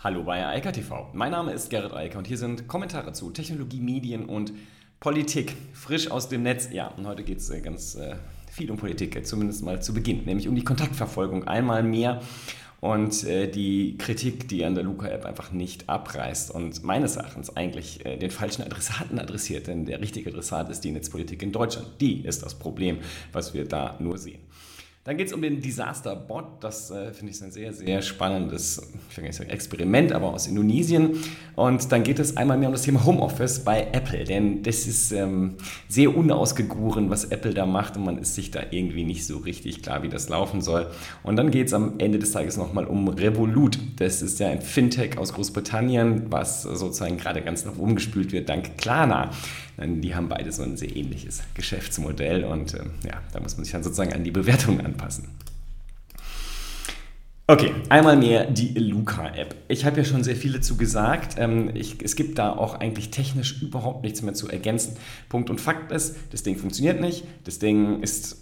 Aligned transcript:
Hallo 0.00 0.22
bei 0.22 0.46
Eika 0.46 0.70
TV. 0.70 1.08
Mein 1.12 1.32
Name 1.32 1.50
ist 1.52 1.70
Gerrit 1.70 1.92
Eiker 1.92 2.18
und 2.18 2.26
hier 2.28 2.38
sind 2.38 2.68
Kommentare 2.68 3.12
zu 3.14 3.32
Technologie, 3.32 3.80
Medien 3.80 4.26
und 4.26 4.52
Politik. 5.00 5.56
Frisch 5.72 6.08
aus 6.08 6.28
dem 6.28 6.44
Netz. 6.44 6.68
Ja, 6.70 6.86
und 6.96 7.04
heute 7.04 7.24
geht 7.24 7.38
es 7.38 7.50
äh, 7.50 7.60
ganz 7.60 7.96
äh, 7.96 8.14
viel 8.48 8.70
um 8.70 8.76
Politik, 8.76 9.16
äh, 9.16 9.24
zumindest 9.24 9.64
mal 9.64 9.82
zu 9.82 9.92
Beginn, 9.92 10.24
nämlich 10.24 10.46
um 10.46 10.54
die 10.54 10.62
Kontaktverfolgung. 10.62 11.48
Einmal 11.48 11.82
mehr 11.82 12.22
und 12.80 13.24
die 13.24 13.98
Kritik, 13.98 14.46
die 14.46 14.64
an 14.64 14.76
der 14.76 14.84
Luca-App 14.84 15.24
einfach 15.24 15.50
nicht 15.50 15.88
abreißt 15.88 16.52
und 16.52 16.84
meines 16.84 17.16
Erachtens 17.16 17.56
eigentlich 17.56 18.04
den 18.04 18.30
falschen 18.30 18.62
Adressaten 18.62 19.18
adressiert, 19.18 19.66
denn 19.66 19.84
der 19.84 20.00
richtige 20.00 20.30
Adressat 20.30 20.70
ist 20.70 20.84
die 20.84 20.92
Netzpolitik 20.92 21.42
in 21.42 21.50
Deutschland. 21.50 21.88
Die 22.00 22.20
ist 22.20 22.44
das 22.44 22.54
Problem, 22.54 22.98
was 23.32 23.52
wir 23.52 23.64
da 23.64 23.96
nur 23.98 24.16
sehen. 24.16 24.38
Dann 25.08 25.16
geht 25.16 25.28
es 25.28 25.32
um 25.32 25.40
den 25.40 25.62
Disaster 25.62 26.14
Bot. 26.14 26.44
Das 26.60 26.90
äh, 26.90 27.14
finde 27.14 27.32
ich 27.32 27.40
ein 27.40 27.50
sehr, 27.50 27.72
sehr 27.72 28.02
spannendes 28.02 28.74
sagen 29.16 29.48
Experiment, 29.48 30.12
aber 30.12 30.34
aus 30.34 30.46
Indonesien. 30.46 31.16
Und 31.56 31.90
dann 31.90 32.02
geht 32.02 32.18
es 32.18 32.36
einmal 32.36 32.58
mehr 32.58 32.68
um 32.68 32.74
das 32.74 32.82
Thema 32.82 33.06
Homeoffice 33.06 33.60
bei 33.60 33.86
Apple, 33.92 34.24
denn 34.24 34.62
das 34.62 34.86
ist 34.86 35.12
ähm, 35.12 35.54
sehr 35.88 36.14
unausgegoren, 36.14 37.08
was 37.08 37.24
Apple 37.24 37.54
da 37.54 37.64
macht 37.64 37.96
und 37.96 38.04
man 38.04 38.18
ist 38.18 38.34
sich 38.34 38.50
da 38.50 38.60
irgendwie 38.70 39.04
nicht 39.04 39.26
so 39.26 39.38
richtig 39.38 39.82
klar, 39.82 40.02
wie 40.02 40.10
das 40.10 40.28
laufen 40.28 40.60
soll. 40.60 40.88
Und 41.22 41.36
dann 41.36 41.50
geht 41.50 41.68
es 41.68 41.72
am 41.72 41.94
Ende 41.98 42.18
des 42.18 42.32
Tages 42.32 42.58
nochmal 42.58 42.84
um 42.84 43.08
Revolut. 43.08 43.78
Das 43.96 44.20
ist 44.20 44.38
ja 44.40 44.48
ein 44.48 44.60
Fintech 44.60 45.16
aus 45.16 45.32
Großbritannien, 45.32 46.30
was 46.30 46.64
sozusagen 46.64 47.16
gerade 47.16 47.40
ganz 47.40 47.64
nach 47.64 47.78
oben 47.78 47.94
gespült 47.94 48.32
wird, 48.32 48.50
dank 48.50 48.76
Klarna. 48.76 49.30
Die 49.80 50.14
haben 50.14 50.28
beide 50.28 50.50
so 50.50 50.62
ein 50.62 50.76
sehr 50.76 50.94
ähnliches 50.94 51.42
Geschäftsmodell 51.54 52.44
und 52.44 52.74
äh, 52.74 52.84
ja, 53.04 53.22
da 53.32 53.40
muss 53.40 53.56
man 53.56 53.64
sich 53.64 53.72
dann 53.72 53.84
sozusagen 53.84 54.12
an 54.12 54.24
die 54.24 54.32
Bewertung 54.32 54.80
anpassen. 54.80 55.28
Okay, 57.50 57.72
einmal 57.88 58.18
mehr 58.18 58.44
die 58.44 58.74
Luca-App. 58.74 59.54
Ich 59.68 59.86
habe 59.86 59.96
ja 59.96 60.04
schon 60.04 60.22
sehr 60.22 60.36
viel 60.36 60.52
dazu 60.52 60.76
gesagt. 60.76 61.36
Ähm, 61.38 61.70
ich, 61.74 62.02
es 62.02 62.14
gibt 62.14 62.38
da 62.38 62.52
auch 62.52 62.74
eigentlich 62.74 63.10
technisch 63.10 63.62
überhaupt 63.62 64.04
nichts 64.04 64.20
mehr 64.20 64.34
zu 64.34 64.48
ergänzen. 64.48 64.98
Punkt 65.30 65.48
und 65.48 65.58
Fakt 65.58 65.90
ist, 65.90 66.16
das 66.30 66.42
Ding 66.42 66.58
funktioniert 66.58 67.00
nicht. 67.00 67.24
Das 67.44 67.58
Ding 67.58 68.02
ist 68.02 68.36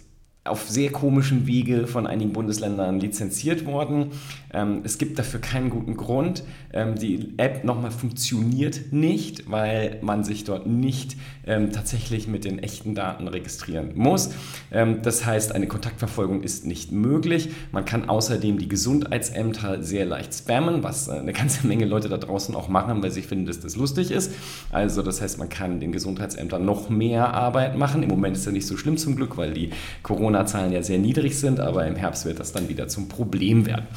auf 0.47 0.69
sehr 0.69 0.91
komischen 0.91 1.47
Wege 1.47 1.87
von 1.87 2.07
einigen 2.07 2.33
Bundesländern 2.33 2.99
lizenziert 2.99 3.65
worden. 3.65 4.11
Ähm, 4.53 4.81
es 4.83 4.97
gibt 4.97 5.19
dafür 5.19 5.39
keinen 5.39 5.69
guten 5.69 5.97
Grund. 5.97 6.43
Ähm, 6.73 6.95
die 6.95 7.33
App 7.37 7.63
nochmal 7.63 7.91
funktioniert 7.91 8.91
nicht, 8.91 9.49
weil 9.49 9.99
man 10.01 10.23
sich 10.23 10.43
dort 10.43 10.67
nicht 10.67 11.17
ähm, 11.45 11.71
tatsächlich 11.71 12.27
mit 12.27 12.45
den 12.45 12.59
echten 12.59 12.95
Daten 12.95 13.27
registrieren 13.27 13.91
muss. 13.95 14.31
Das 14.69 15.25
heißt, 15.25 15.53
eine 15.53 15.67
Kontaktverfolgung 15.67 16.43
ist 16.43 16.65
nicht 16.65 16.91
möglich. 16.91 17.49
Man 17.71 17.85
kann 17.85 18.09
außerdem 18.09 18.57
die 18.57 18.67
Gesundheitsämter 18.67 19.81
sehr 19.81 20.05
leicht 20.05 20.33
spammen, 20.33 20.83
was 20.83 21.07
äh, 21.07 21.13
eine 21.13 21.33
ganze 21.33 21.67
Menge 21.67 21.85
Leute 21.85 22.09
da 22.09 22.17
draußen 22.17 22.55
auch 22.55 22.67
machen, 22.67 23.01
weil 23.01 23.11
sie 23.11 23.21
finden, 23.21 23.45
dass 23.45 23.59
das 23.59 23.75
lustig 23.75 24.11
ist. 24.11 24.33
Also 24.71 25.01
das 25.01 25.21
heißt, 25.21 25.39
man 25.39 25.49
kann 25.49 25.79
den 25.79 25.91
Gesundheitsämtern 25.91 26.63
noch 26.65 26.89
mehr 26.89 27.33
Arbeit 27.33 27.77
machen. 27.77 28.03
Im 28.03 28.09
Moment 28.09 28.37
ist 28.37 28.45
ja 28.45 28.51
nicht 28.51 28.67
so 28.67 28.77
schlimm 28.77 28.97
zum 28.97 29.15
Glück, 29.15 29.37
weil 29.37 29.53
die 29.53 29.71
Corona 30.03 30.36
Corona-Zahlen 30.37 30.71
ja 30.71 30.83
sehr 30.83 30.99
niedrig 30.99 31.39
sind, 31.39 31.59
aber 31.59 31.85
im 31.87 31.95
Herbst 31.95 32.25
wird 32.25 32.39
das 32.39 32.51
dann 32.51 32.69
wieder 32.69 32.87
zum 32.87 33.09
Problem 33.09 33.65
werden. 33.65 33.87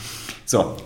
So, 0.44 0.76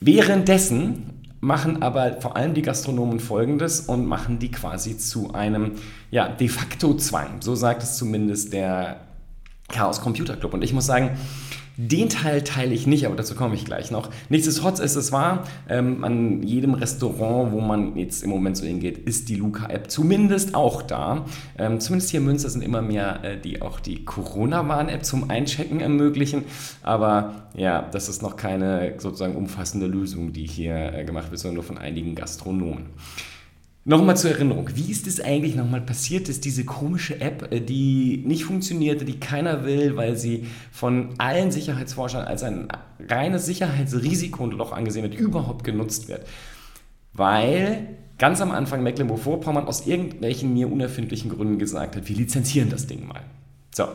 währenddessen 0.00 1.22
machen 1.40 1.82
aber 1.82 2.20
vor 2.20 2.36
allem 2.36 2.54
die 2.54 2.62
Gastronomen 2.62 3.20
Folgendes 3.20 3.80
und 3.80 4.06
machen 4.06 4.38
die 4.38 4.50
quasi 4.50 4.98
zu 4.98 5.32
einem 5.34 5.72
ja, 6.10 6.28
de 6.28 6.48
facto 6.48 6.94
Zwang. 6.94 7.40
So 7.40 7.54
sagt 7.54 7.82
es 7.82 7.96
zumindest 7.96 8.52
der 8.52 9.00
Chaos 9.68 10.00
Computer 10.00 10.36
Club. 10.36 10.54
Und 10.54 10.62
ich 10.62 10.72
muss 10.72 10.86
sagen, 10.86 11.10
den 11.76 12.08
Teil 12.08 12.42
teile 12.42 12.74
ich 12.74 12.86
nicht, 12.86 13.06
aber 13.06 13.16
dazu 13.16 13.34
komme 13.34 13.54
ich 13.54 13.64
gleich 13.64 13.90
noch. 13.90 14.10
Nichtsdestotrotz 14.30 14.78
ist 14.78 14.96
es 14.96 15.12
wahr, 15.12 15.44
ähm, 15.68 16.04
an 16.04 16.42
jedem 16.42 16.74
Restaurant, 16.74 17.52
wo 17.52 17.60
man 17.60 17.96
jetzt 17.96 18.22
im 18.22 18.30
Moment 18.30 18.56
so 18.56 18.64
hingeht, 18.64 18.98
ist 18.98 19.28
die 19.28 19.34
Luca-App 19.34 19.90
zumindest 19.90 20.54
auch 20.54 20.82
da. 20.82 21.26
Ähm, 21.58 21.78
zumindest 21.80 22.10
hier 22.10 22.20
in 22.20 22.26
Münster 22.26 22.48
sind 22.48 22.62
immer 22.62 22.80
mehr, 22.80 23.22
äh, 23.24 23.38
die 23.38 23.60
auch 23.60 23.78
die 23.78 24.04
Corona-Warn-App 24.04 25.04
zum 25.04 25.28
Einchecken 25.28 25.80
ermöglichen. 25.80 26.44
Aber 26.82 27.48
ja, 27.54 27.82
das 27.92 28.08
ist 28.08 28.22
noch 28.22 28.36
keine 28.36 28.94
sozusagen 28.98 29.36
umfassende 29.36 29.86
Lösung, 29.86 30.32
die 30.32 30.46
hier 30.46 30.94
äh, 30.94 31.04
gemacht 31.04 31.30
wird, 31.30 31.40
sondern 31.40 31.56
nur 31.56 31.64
von 31.64 31.78
einigen 31.78 32.14
Gastronomen. 32.14 32.86
Nochmal 33.88 34.16
zur 34.16 34.32
Erinnerung, 34.32 34.68
wie 34.74 34.90
ist 34.90 35.06
es 35.06 35.20
eigentlich 35.20 35.54
nochmal 35.54 35.80
passiert, 35.80 36.28
dass 36.28 36.40
diese 36.40 36.64
komische 36.64 37.20
App, 37.20 37.52
äh, 37.52 37.60
die 37.60 38.20
nicht 38.26 38.44
funktionierte, 38.44 39.04
die 39.04 39.20
keiner 39.20 39.64
will, 39.64 39.96
weil 39.96 40.16
sie 40.16 40.48
von 40.72 41.10
allen 41.18 41.52
Sicherheitsforschern 41.52 42.24
als 42.24 42.42
ein 42.42 42.66
reines 43.08 43.46
Sicherheitsrisiko 43.46 44.42
und 44.42 44.54
Loch 44.54 44.72
angesehen 44.72 45.04
wird, 45.04 45.14
überhaupt 45.14 45.62
genutzt 45.62 46.08
wird? 46.08 46.26
Weil 47.12 47.86
ganz 48.18 48.40
am 48.40 48.50
Anfang 48.50 48.82
Mecklenburg-Vorpommern 48.82 49.68
aus 49.68 49.86
irgendwelchen 49.86 50.52
mir 50.52 50.70
unerfindlichen 50.70 51.30
Gründen 51.30 51.60
gesagt 51.60 51.94
hat, 51.94 52.08
wir 52.08 52.16
lizenzieren 52.16 52.70
das 52.70 52.88
Ding 52.88 53.06
mal. 53.06 53.20
So. 53.72 53.86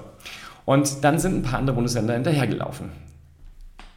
Und 0.64 1.04
dann 1.04 1.20
sind 1.20 1.36
ein 1.36 1.42
paar 1.42 1.60
andere 1.60 1.76
Bundesländer 1.76 2.14
hinterhergelaufen. 2.14 2.92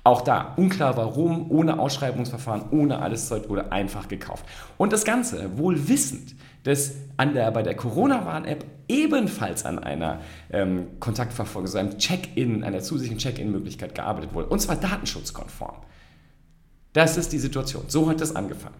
Auch 0.04 0.20
da, 0.20 0.52
unklar 0.56 0.98
warum, 0.98 1.50
ohne 1.50 1.78
Ausschreibungsverfahren, 1.78 2.70
ohne 2.72 3.00
alles 3.00 3.26
Zeug 3.26 3.48
wurde 3.48 3.72
einfach 3.72 4.06
gekauft. 4.06 4.44
Und 4.76 4.92
das 4.92 5.06
Ganze 5.06 5.56
wohl 5.56 5.88
wissend, 5.88 6.34
dass 6.64 6.92
an 7.16 7.32
der, 7.32 7.50
bei 7.50 7.62
der 7.62 7.74
Corona-Warn-App 7.74 8.66
ebenfalls 8.86 9.64
an 9.64 9.78
einer 9.78 10.20
ähm, 10.52 10.88
Kontaktverfolgung, 11.00 11.68
so 11.68 11.78
einem 11.78 11.96
Check-in, 11.96 12.64
einer 12.64 12.80
zusätzlichen 12.80 13.16
Check-in-Möglichkeit 13.16 13.94
gearbeitet 13.94 14.34
wurde. 14.34 14.48
Und 14.48 14.60
zwar 14.60 14.76
datenschutzkonform. 14.76 15.76
Das 16.92 17.16
ist 17.16 17.32
die 17.32 17.38
Situation. 17.38 17.84
So 17.88 18.08
hat 18.10 18.20
das 18.20 18.36
angefangen. 18.36 18.76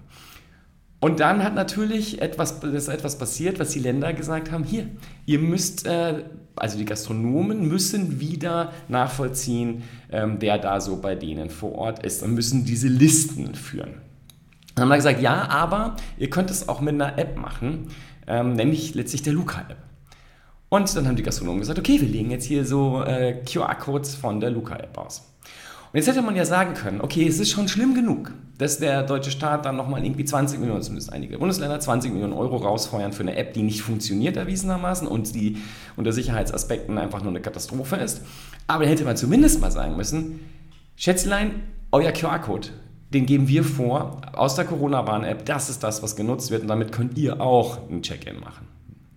Und 1.01 1.21
dann 1.21 1.43
hat 1.43 1.55
natürlich 1.55 2.21
etwas, 2.21 2.63
ist 2.63 2.89
etwas 2.89 3.19
passiert, 3.19 3.59
was 3.59 3.71
die 3.71 3.79
Länder 3.79 4.13
gesagt 4.13 4.51
haben, 4.51 4.65
hier, 4.65 4.89
ihr 5.25 5.39
müsst, 5.39 5.87
äh, 5.87 6.25
also 6.57 6.79
die 6.79 6.85
Gastronomen 6.85 7.69
müssen 7.69 8.21
wieder 8.21 8.73
nachvollziehen, 8.89 9.83
ähm, 10.11 10.37
wer 10.41 10.59
da 10.59 10.81
so 10.81 11.01
bei 11.01 11.15
denen 11.15 11.51
vor 11.51 11.73
Ort 11.73 12.05
ist 12.05 12.23
und 12.23 12.35
müssen 12.35 12.65
diese 12.65 12.89
Listen 12.89 13.55
führen. 13.55 13.95
Dann 14.75 14.85
haben 14.85 14.89
wir 14.89 14.97
gesagt, 14.97 15.21
ja, 15.21 15.49
aber 15.49 15.97
ihr 16.19 16.31
könnt 16.31 16.51
es 16.51 16.69
auch 16.69 16.81
mit 16.81 16.95
einer 16.95 17.19
App 17.19 17.37
machen, 17.37 17.89
ähm, 18.27 18.55
nämlich 18.55 18.95
letztlich 18.95 19.23
der 19.23 19.33
Luca-App. 19.33 19.77
Und 20.69 20.97
dann 20.97 21.07
haben 21.07 21.17
die 21.17 21.23
Gastronomen 21.23 21.61
gesagt, 21.61 21.79
okay, 21.79 22.01
wir 22.01 22.09
legen 22.09 22.31
jetzt 22.31 22.47
hier 22.47 22.65
so 22.65 23.03
äh, 23.03 23.43
QR-Codes 23.45 24.17
von 24.17 24.41
der 24.41 24.51
Luca-App 24.51 24.99
aus. 24.99 25.34
Und 25.95 25.99
jetzt 25.99 26.09
hätte 26.09 26.23
man 26.23 26.35
ja 26.35 26.45
sagen 26.45 26.75
können, 26.75 27.01
okay, 27.01 27.25
es 27.25 27.39
ist 27.39 27.53
schon 27.53 27.69
schlimm 27.69 27.95
genug, 27.95 28.33
dass 28.59 28.81
der 28.81 29.05
deutsche 29.05 29.31
Staat 29.31 29.65
dann 29.65 29.77
nochmal 29.77 30.05
irgendwie 30.05 30.25
20 30.25 30.59
Millionen, 30.59 30.83
zumindest 30.83 31.13
einige 31.13 31.39
Bundesländer, 31.39 31.79
20 31.79 32.13
Millionen 32.13 32.33
Euro 32.33 32.57
rausfeuern 32.57 33.13
für 33.13 33.23
eine 33.23 33.37
App, 33.37 33.53
die 33.53 33.63
nicht 33.63 33.81
funktioniert 33.81 34.37
erwiesenermaßen 34.37 35.07
und 35.07 35.37
die 35.37 35.59
unter 35.95 36.11
Sicherheitsaspekten 36.13 36.99
einfach 36.99 37.21
nur 37.21 37.31
eine 37.31 37.41
Katastrophe 37.41 37.95
ist. 37.95 38.23
Aber 38.67 38.83
dann 38.83 38.91
hätte 38.91 39.05
man 39.05 39.17
zumindest 39.17 39.61
mal 39.61 39.71
sagen 39.71 39.97
müssen, 39.97 40.41
Schätzlein, 40.97 41.63
euer 41.93 42.11
QR-Code, 42.11 42.71
den 43.11 43.25
geben 43.25 43.47
wir 43.47 43.63
vor 43.63 44.21
aus 44.33 44.57
der 44.57 44.65
Corona-Warn-App, 44.65 45.45
das 45.45 45.71
ist 45.71 45.85
das, 45.85 46.03
was 46.03 46.17
genutzt 46.17 46.51
wird 46.51 46.63
und 46.63 46.69
damit 46.69 46.91
könnt 46.91 47.17
ihr 47.19 47.41
auch 47.41 47.89
ein 47.89 48.03
Check-in 48.03 48.41
machen. 48.41 48.67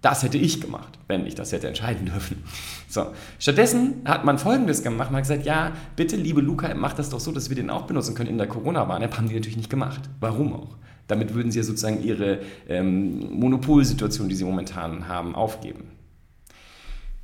Das 0.02 0.24
hätte 0.24 0.38
ich 0.38 0.62
gemacht, 0.62 1.00
wenn 1.08 1.26
ich 1.26 1.36
das 1.36 1.52
hätte 1.52 1.68
entscheiden 1.68 2.06
dürfen. 2.14 2.44
So. 2.88 3.08
Stattdessen 3.40 4.02
hat 4.06 4.26
man 4.26 4.38
Folgendes 4.38 4.84
gemacht. 4.84 5.12
Man 5.12 5.18
hat 5.18 5.24
gesagt, 5.28 5.46
ja, 5.46 5.72
bitte, 5.96 6.16
liebe 6.16 6.42
Luca, 6.42 6.74
mach 6.76 6.94
das 6.94 7.10
doch 7.10 7.20
so, 7.20 7.32
dass 7.32 7.50
wir 7.50 7.56
den 7.56 7.70
auch 7.70 7.84
benutzen 7.84 8.16
können 8.16 8.30
in 8.30 8.38
der 8.38 8.48
Corona-Warn-App. 8.48 9.18
Haben 9.18 9.30
die 9.30 9.36
natürlich 9.36 9.58
nicht 9.58 9.70
gemacht. 9.70 10.02
Warum 10.20 10.54
auch? 10.54 10.78
Damit 11.08 11.34
würden 11.34 11.52
sie 11.52 11.60
ja 11.60 11.64
sozusagen 11.64 12.04
ihre 12.04 12.40
ähm, 12.68 13.40
Monopolsituation, 13.40 14.30
die 14.30 14.36
sie 14.36 14.44
momentan 14.44 15.08
haben, 15.08 15.36
aufgeben. 15.36 15.97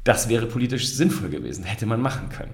Das 0.04 0.28
wäre 0.30 0.46
politisch 0.46 0.90
sinnvoll 0.90 1.30
gewesen, 1.30 1.64
hätte 1.64 1.86
man 1.86 2.02
machen 2.02 2.30
können. 2.30 2.52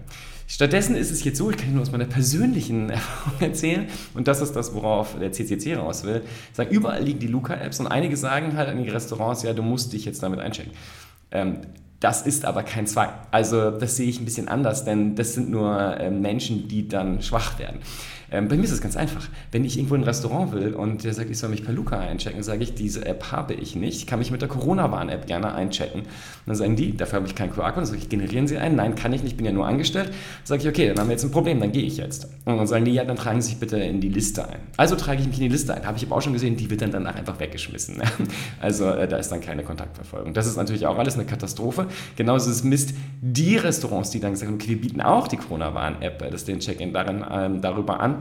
Stattdessen 0.48 0.96
ist 0.96 1.12
es 1.12 1.24
jetzt 1.24 1.38
so, 1.38 1.52
ich 1.52 1.58
kann 1.58 1.74
nur 1.74 1.84
aus 1.84 1.92
meiner 1.92 2.06
persönlichen 2.06 2.90
Erfahrung 2.90 3.40
erzählen, 3.40 3.88
und 4.14 4.28
das 4.28 4.42
ist 4.42 4.56
das, 4.56 4.74
worauf 4.74 5.18
der 5.20 5.32
CCC 5.32 5.76
raus 5.76 6.04
will. 6.04 6.24
Sagen, 6.54 6.72
überall 6.72 7.04
liegen 7.04 7.20
die 7.20 7.28
Luca-Apps 7.28 7.80
und 7.80 7.88
einige 7.88 8.18
sagen 8.18 8.58
halt 8.58 8.70
an 8.70 8.84
die 8.84 8.90
Restaurants, 8.90 9.44
ja, 9.44 9.54
du 9.54 9.62
musst 9.62 9.94
dich 9.94 10.06
jetzt 10.06 10.24
damit 10.24 10.40
einchecken. 10.40 10.74
Ähm, 11.32 11.62
das 12.00 12.22
ist 12.22 12.46
aber 12.46 12.64
kein 12.64 12.88
Zwang. 12.88 13.10
Also 13.30 13.72
das 13.72 13.98
sehe 13.98 14.08
ich 14.08 14.20
ein 14.20 14.26
bisschen 14.26 14.48
anders, 14.48 14.86
denn 14.86 15.16
das 15.16 15.34
sind 15.34 15.50
nur 15.50 15.98
äh, 16.00 16.10
Menschen, 16.10 16.68
die 16.68 16.88
dann 16.88 17.22
schwach 17.22 17.60
werden. 17.60 17.80
Ähm, 18.32 18.48
bei 18.48 18.56
mir 18.56 18.64
ist 18.64 18.72
es 18.72 18.82
ganz 18.82 18.96
einfach. 18.96 19.28
Wenn 19.52 19.66
ich 19.66 19.78
irgendwo 19.78 19.96
in 19.96 20.02
ein 20.02 20.06
Restaurant 20.06 20.52
will 20.52 20.74
und 20.74 21.04
der 21.04 21.14
sagt, 21.14 21.30
ich 21.30 21.38
soll 21.38 21.50
mich 21.50 21.64
per 21.64 21.74
Luca 21.74 22.00
einchecken, 22.00 22.44
sage 22.44 22.64
ich, 22.64 22.74
diese 22.74 23.06
App 23.06 23.32
habe 23.32 23.54
ich 23.54 23.76
nicht. 23.76 23.98
Ich 23.98 24.08
kann 24.08 24.20
mich 24.20 24.32
mit 24.32 24.42
der 24.42 24.50
Corona-Warn-App 24.50 25.28
gerne 25.28 25.54
einchecken. 25.54 26.02
Und 26.02 26.08
dann 26.46 26.56
sagen 26.56 26.76
die, 26.76 26.96
dafür 26.96 27.18
habe 27.18 27.28
ich 27.28 27.36
keinen 27.36 27.52
QR-Code. 27.52 27.76
Dann 27.76 27.86
sage 27.86 28.00
ich, 28.00 28.10
generieren 28.10 28.48
Sie 28.48 28.58
einen? 28.58 28.76
Nein, 28.76 28.96
kann 28.96 29.14
ich 29.14 29.24
nicht, 29.24 29.38
bin 29.38 29.46
ja 29.46 29.52
nur 29.52 29.68
angestellt. 29.68 30.08
Dann 30.08 30.16
sage 30.46 30.62
ich, 30.62 30.68
okay, 30.68 30.88
dann 30.90 31.00
haben 31.00 31.08
wir 31.08 31.14
jetzt 31.14 31.24
ein 31.24 31.32
Problem, 31.32 31.60
dann 31.60 31.72
gehe 31.72 31.84
ich 31.84 31.98
jetzt. 31.98 32.28
Und 32.46 32.58
dann 32.58 32.68
sagen 32.68 32.86
die, 32.86 32.92
ja, 32.92 33.04
dann 33.04 33.18
tragen 33.18 33.42
Sie 33.42 33.50
sich 33.50 33.60
bitte 33.60 33.78
in 33.78 34.02
die 34.02 34.10
Liste 34.10 34.48
ein. 34.48 34.60
Also 34.78 34.96
trage 34.96 35.22
ich 35.22 35.28
mich 35.28 35.38
in 35.38 35.44
die 35.44 35.50
Liste 35.50 35.74
ein. 35.74 35.86
Habe 35.86 35.98
ich 35.98 36.06
aber 36.06 36.16
auch 36.16 36.22
schon 36.22 36.34
gesehen, 36.34 36.56
die 36.56 36.70
wird 36.70 36.82
dann 36.82 36.92
danach 36.92 37.16
einfach 37.16 37.40
weggeschmissen. 37.40 38.02
Also 38.62 38.86
äh, 38.86 39.08
da 39.08 39.18
ist 39.18 39.30
dann 39.30 39.42
keine 39.42 39.64
Kontaktverfolgung. 39.64 40.34
Das 40.34 40.46
ist 40.46 40.58
natürlich 40.58 40.86
auch 40.86 40.98
alles 40.98 41.16
eine 41.16 41.26
Katastrophe. 41.26 41.88
Genauso 42.16 42.50
ist 42.50 42.64
Mist, 42.64 42.94
die 43.22 43.58
Restaurants, 43.58 44.10
die 44.12 44.20
dann 44.20 44.36
sagen, 44.36 44.54
okay, 44.56 44.70
wir 44.70 44.82
bieten 44.82 45.02
auch 45.02 45.28
die 45.28 45.38
Corona-Warn-App, 45.38 46.30
das 46.32 46.46
den 46.46 46.60
Check-in 46.60 46.94
ähm, 46.96 47.62
darüber 47.62 48.00
an 48.00 48.19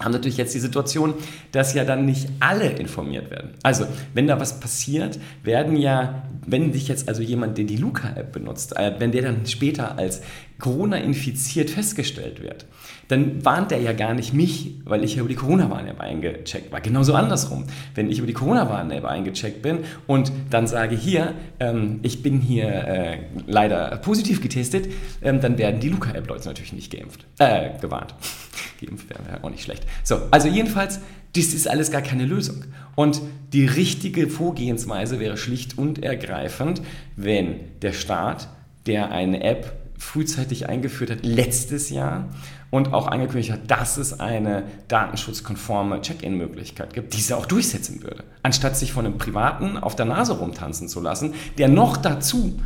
haben 0.00 0.12
natürlich 0.12 0.36
jetzt 0.36 0.54
die 0.54 0.60
Situation, 0.60 1.14
dass 1.52 1.74
ja 1.74 1.84
dann 1.84 2.06
nicht 2.06 2.28
alle 2.40 2.70
informiert 2.70 3.30
werden. 3.30 3.50
Also, 3.62 3.86
wenn 4.14 4.26
da 4.26 4.38
was 4.38 4.60
passiert, 4.60 5.18
werden 5.42 5.76
ja, 5.76 6.22
wenn 6.46 6.72
sich 6.72 6.88
jetzt 6.88 7.08
also 7.08 7.22
jemand, 7.22 7.58
der 7.58 7.64
die 7.64 7.76
Luca-App 7.76 8.32
benutzt, 8.32 8.76
äh, 8.76 8.94
wenn 8.98 9.12
der 9.12 9.22
dann 9.22 9.46
später 9.46 9.98
als 9.98 10.22
Corona-infiziert 10.58 11.70
festgestellt 11.70 12.42
wird, 12.42 12.66
dann 13.08 13.44
warnt 13.44 13.72
er 13.72 13.80
ja 13.80 13.92
gar 13.92 14.12
nicht 14.12 14.34
mich, 14.34 14.74
weil 14.84 15.02
ich 15.04 15.14
ja 15.14 15.20
über 15.20 15.28
die 15.28 15.34
Corona-Warn-App 15.34 16.00
eingecheckt 16.00 16.70
war. 16.72 16.80
Genauso 16.80 17.14
andersrum. 17.14 17.64
Wenn 17.94 18.10
ich 18.10 18.18
über 18.18 18.26
die 18.26 18.34
Corona-Warn-App 18.34 19.04
eingecheckt 19.04 19.62
bin 19.62 19.78
und 20.06 20.30
dann 20.50 20.66
sage 20.66 20.94
hier, 20.96 21.34
ähm, 21.58 22.00
ich 22.02 22.22
bin 22.22 22.40
hier 22.40 22.68
äh, 22.68 23.18
leider 23.46 23.96
positiv 23.98 24.42
getestet, 24.42 24.88
ähm, 25.22 25.40
dann 25.40 25.58
werden 25.58 25.80
die 25.80 25.88
Luca-App-Leute 25.88 26.48
natürlich 26.48 26.72
nicht 26.72 26.92
geimpft, 26.92 27.24
äh, 27.38 27.70
gewarnt. 27.80 28.14
geimpft 28.80 29.08
wäre 29.08 29.42
auch 29.42 29.50
nicht 29.50 29.62
schlecht. 29.62 29.86
So, 30.04 30.20
also 30.30 30.48
jedenfalls, 30.48 31.00
das 31.34 31.54
ist 31.54 31.68
alles 31.68 31.90
gar 31.90 32.02
keine 32.02 32.24
Lösung. 32.24 32.64
Und 32.94 33.22
die 33.52 33.64
richtige 33.64 34.28
Vorgehensweise 34.28 35.20
wäre 35.20 35.36
schlicht 35.36 35.78
und 35.78 36.02
ergreifend, 36.02 36.82
wenn 37.16 37.60
der 37.80 37.92
Staat, 37.92 38.48
der 38.86 39.10
eine 39.12 39.42
App 39.42 39.87
frühzeitig 39.98 40.68
eingeführt 40.68 41.10
hat, 41.10 41.18
letztes 41.22 41.90
Jahr, 41.90 42.28
und 42.70 42.92
auch 42.92 43.06
angekündigt 43.06 43.50
hat, 43.50 43.70
dass 43.70 43.96
es 43.96 44.20
eine 44.20 44.64
datenschutzkonforme 44.88 46.00
Check-in-Möglichkeit 46.02 46.94
gibt, 46.94 47.14
diese 47.14 47.36
auch 47.36 47.46
durchsetzen 47.46 48.02
würde. 48.02 48.24
Anstatt 48.42 48.76
sich 48.76 48.92
von 48.92 49.06
einem 49.06 49.18
Privaten 49.18 49.78
auf 49.78 49.96
der 49.96 50.06
Nase 50.06 50.38
rumtanzen 50.38 50.88
zu 50.88 51.00
lassen, 51.00 51.34
der 51.56 51.68
noch 51.68 51.96
dazu 51.96 52.60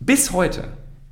bis 0.00 0.32
heute 0.32 0.64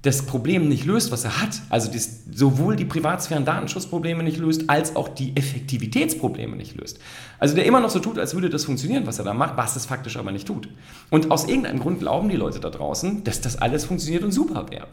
das 0.03 0.23
Problem 0.23 0.69
nicht 0.69 0.87
löst, 0.87 1.13
was 1.13 1.25
er 1.25 1.43
hat, 1.43 1.61
also 1.69 1.91
dies, 1.91 2.25
sowohl 2.33 2.75
die 2.75 2.87
Privatsphären 2.87 3.45
Datenschutzprobleme 3.45 4.23
nicht 4.23 4.39
löst, 4.39 4.71
als 4.71 4.97
auch 4.97 5.09
die 5.09 5.37
Effektivitätsprobleme 5.37 6.57
nicht 6.57 6.75
löst. 6.75 6.99
Also 7.39 7.55
der 7.55 7.67
immer 7.67 7.81
noch 7.81 7.91
so 7.91 7.99
tut, 7.99 8.19
als 8.19 8.33
würde 8.35 8.49
das 8.49 8.65
funktionieren, 8.65 9.07
was 9.07 9.19
er 9.19 9.27
da 9.27 9.35
macht, 9.35 9.59
was 9.59 9.77
es 9.77 9.85
faktisch 9.85 10.17
aber 10.17 10.33
nicht 10.33 10.47
tut. 10.47 10.71
Und 11.11 11.31
aus 11.31 11.47
irgendeinem 11.47 11.81
Grund 11.81 11.99
glauben 11.99 12.31
die 12.31 12.37
Leute 12.37 12.61
da 12.61 12.71
draußen, 12.71 13.25
dass 13.25 13.43
das 13.43 13.57
alles 13.57 13.85
funktioniert 13.85 14.25
und 14.25 14.33
super 14.33 14.71
wäre. 14.71 14.87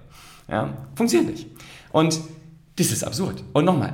Ja, 0.50 0.74
funktioniert 0.96 1.32
nicht. 1.32 1.48
Und 1.92 2.20
das 2.78 2.92
ist 2.92 3.04
absurd. 3.04 3.44
Und 3.54 3.66
nochmal, 3.66 3.94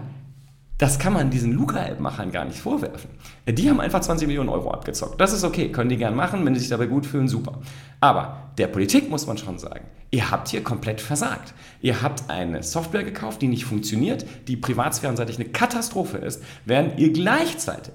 das 0.78 1.00
kann 1.00 1.14
man 1.14 1.30
diesen 1.30 1.54
Luca-App-Machern 1.54 2.32
gar 2.32 2.46
nicht 2.46 2.60
vorwerfen. 2.60 3.10
Die 3.48 3.70
haben 3.70 3.80
einfach 3.80 4.02
20 4.02 4.28
Millionen 4.28 4.50
Euro 4.50 4.72
abgezockt. 4.72 5.22
Das 5.22 5.32
ist 5.32 5.44
okay, 5.44 5.72
können 5.72 5.90
die 5.90 5.98
gern 5.98 6.16
machen, 6.16 6.46
wenn 6.46 6.54
sie 6.56 6.62
sich 6.62 6.70
dabei 6.70 6.88
gut 6.88 7.06
fühlen, 7.06 7.28
super. 7.28 7.60
Aber 8.02 8.52
der 8.58 8.68
Politik 8.68 9.10
muss 9.10 9.26
man 9.26 9.38
schon 9.38 9.58
sagen, 9.60 9.86
ihr 10.12 10.30
habt 10.30 10.50
hier 10.50 10.64
komplett 10.64 11.00
versagt. 11.00 11.54
Ihr 11.82 12.02
habt 12.02 12.30
eine 12.30 12.64
Software 12.64 13.04
gekauft, 13.04 13.42
die 13.42 13.48
nicht 13.48 13.66
funktioniert, 13.66 14.26
die 14.48 14.58
privatsphärenseitig 14.58 15.38
eine 15.40 15.50
Katastrophe 15.50 16.18
ist, 16.18 16.44
während 16.66 17.00
ihr 17.00 17.14
gleichzeitig 17.14 17.94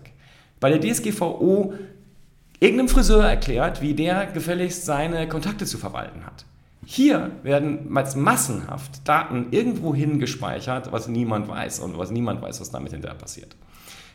bei 0.61 0.71
der 0.71 0.81
DSGVO 0.81 1.75
irgendeinem 2.61 2.89
Friseur 2.89 3.25
erklärt, 3.25 3.83
wie 3.83 3.95
der 3.95 4.27
gefälligst 4.27 4.85
seine 4.85 5.29
Kontakte 5.29 5.67
zu 5.67 5.79
verwalten 5.79 6.25
hat. 6.25 6.45
Hier 6.91 7.33
werden 7.43 7.91
massenhaft 7.91 9.07
Daten 9.07 9.49
irgendwo 9.51 9.95
hingespeichert, 9.95 10.91
was 10.91 11.07
niemand 11.07 11.47
weiß 11.47 11.81
und 11.81 11.99
was 11.99 12.11
niemand 12.11 12.41
weiß, 12.41 12.63
was 12.63 12.71
damit 12.71 12.93
hinterher 12.93 13.19
passiert. 13.19 13.57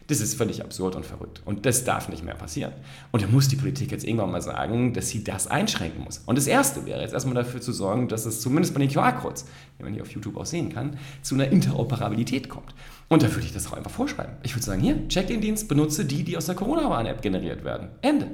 Das 0.08 0.20
ist 0.20 0.34
völlig 0.34 0.64
absurd 0.64 0.96
und 0.96 1.06
verrückt. 1.06 1.44
Und 1.46 1.68
das 1.68 1.84
darf 1.84 2.10
nicht 2.10 2.24
mehr 2.24 2.34
passieren. 2.34 2.74
Und 3.12 3.22
da 3.22 3.28
muss 3.28 3.48
die 3.48 3.58
Politik 3.58 3.92
jetzt 3.92 4.04
irgendwann 4.04 4.32
mal 4.32 4.42
sagen, 4.42 4.92
dass 4.92 5.10
sie 5.10 5.24
das 5.24 5.46
einschränken 5.46 6.04
muss. 6.04 6.24
Und 6.26 6.36
das 6.36 6.48
Erste 6.48 6.88
wäre 6.88 7.00
jetzt 7.00 7.14
erstmal 7.14 7.36
dafür 7.36 7.62
zu 7.62 7.72
sorgen, 7.72 8.08
dass 8.08 8.26
es 8.26 8.42
zumindest 8.42 8.74
bei 8.74 8.80
den 8.80 8.90
QR-Codes, 8.90 9.46
die 9.78 9.84
man 9.84 9.94
hier 9.94 10.02
auf 10.02 10.10
YouTube 10.10 10.36
auch 10.36 10.48
sehen 10.48 10.74
kann, 10.74 10.98
zu 11.22 11.36
einer 11.36 11.50
Interoperabilität 11.50 12.50
kommt. 12.50 12.74
Und 13.08 13.22
da 13.22 13.30
würde 13.30 13.46
ich 13.46 13.54
das 13.54 13.68
auch 13.68 13.74
einfach 13.74 13.92
vorschreiben. 13.92 14.34
Ich 14.42 14.56
würde 14.56 14.66
sagen, 14.66 14.82
hier, 14.82 15.08
Check-in-Dienst, 15.10 15.68
benutze 15.68 16.06
die, 16.06 16.24
die 16.24 16.38
aus 16.38 16.48
der 16.48 16.56
Corona-Warn-App 16.56 17.22
generiert 17.22 17.64
werden. 17.64 17.90
Ende 18.02 18.32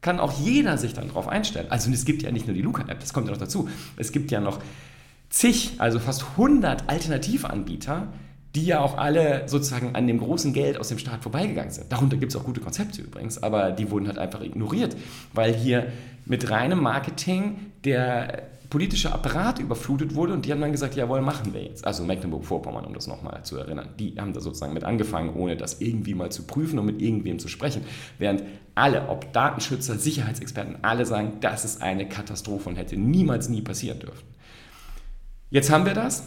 kann 0.00 0.20
auch 0.20 0.32
jeder 0.38 0.78
sich 0.78 0.94
dann 0.94 1.08
darauf 1.08 1.28
einstellen. 1.28 1.66
Also 1.70 1.90
es 1.90 2.04
gibt 2.04 2.22
ja 2.22 2.30
nicht 2.30 2.46
nur 2.46 2.54
die 2.54 2.62
Luca-App, 2.62 3.00
das 3.00 3.12
kommt 3.12 3.26
ja 3.26 3.32
noch 3.32 3.40
dazu. 3.40 3.68
Es 3.96 4.12
gibt 4.12 4.30
ja 4.30 4.40
noch 4.40 4.60
zig, 5.30 5.72
also 5.78 5.98
fast 5.98 6.24
100 6.36 6.88
Alternativanbieter, 6.88 8.08
die 8.54 8.64
ja 8.64 8.80
auch 8.80 8.96
alle 8.96 9.46
sozusagen 9.46 9.94
an 9.94 10.06
dem 10.06 10.18
großen 10.18 10.52
Geld 10.52 10.78
aus 10.78 10.88
dem 10.88 10.98
Staat 10.98 11.22
vorbeigegangen 11.22 11.70
sind. 11.70 11.92
Darunter 11.92 12.16
gibt 12.16 12.32
es 12.32 12.36
auch 12.36 12.44
gute 12.44 12.60
Konzepte 12.60 13.02
übrigens, 13.02 13.42
aber 13.42 13.72
die 13.72 13.90
wurden 13.90 14.06
halt 14.06 14.18
einfach 14.18 14.40
ignoriert, 14.40 14.96
weil 15.32 15.54
hier 15.54 15.92
mit 16.24 16.50
reinem 16.50 16.80
Marketing 16.80 17.58
der 17.84 18.48
politische 18.70 19.12
Apparat 19.12 19.58
überflutet 19.58 20.14
wurde 20.14 20.34
und 20.34 20.44
die 20.44 20.52
haben 20.52 20.60
dann 20.60 20.72
gesagt, 20.72 20.94
jawohl, 20.94 21.22
machen 21.22 21.54
wir 21.54 21.62
jetzt. 21.62 21.86
Also 21.86 22.04
Mecklenburg-Vorpommern, 22.04 22.84
um 22.84 22.92
das 22.92 23.06
nochmal 23.06 23.42
zu 23.42 23.56
erinnern. 23.56 23.88
Die 23.98 24.14
haben 24.18 24.32
da 24.32 24.40
sozusagen 24.40 24.74
mit 24.74 24.84
angefangen, 24.84 25.34
ohne 25.34 25.56
das 25.56 25.80
irgendwie 25.80 26.14
mal 26.14 26.30
zu 26.30 26.42
prüfen 26.42 26.78
und 26.78 26.86
mit 26.86 27.00
irgendwem 27.00 27.38
zu 27.38 27.48
sprechen. 27.48 27.82
Während 28.18 28.42
alle, 28.74 29.08
ob 29.08 29.32
Datenschützer, 29.32 29.96
Sicherheitsexperten, 29.96 30.78
alle 30.82 31.06
sagen, 31.06 31.38
das 31.40 31.64
ist 31.64 31.82
eine 31.82 32.08
Katastrophe 32.08 32.68
und 32.68 32.76
hätte 32.76 32.96
niemals 32.96 33.48
nie 33.48 33.62
passieren 33.62 34.00
dürfen. 34.00 34.26
Jetzt 35.50 35.70
haben 35.70 35.86
wir 35.86 35.94
das 35.94 36.24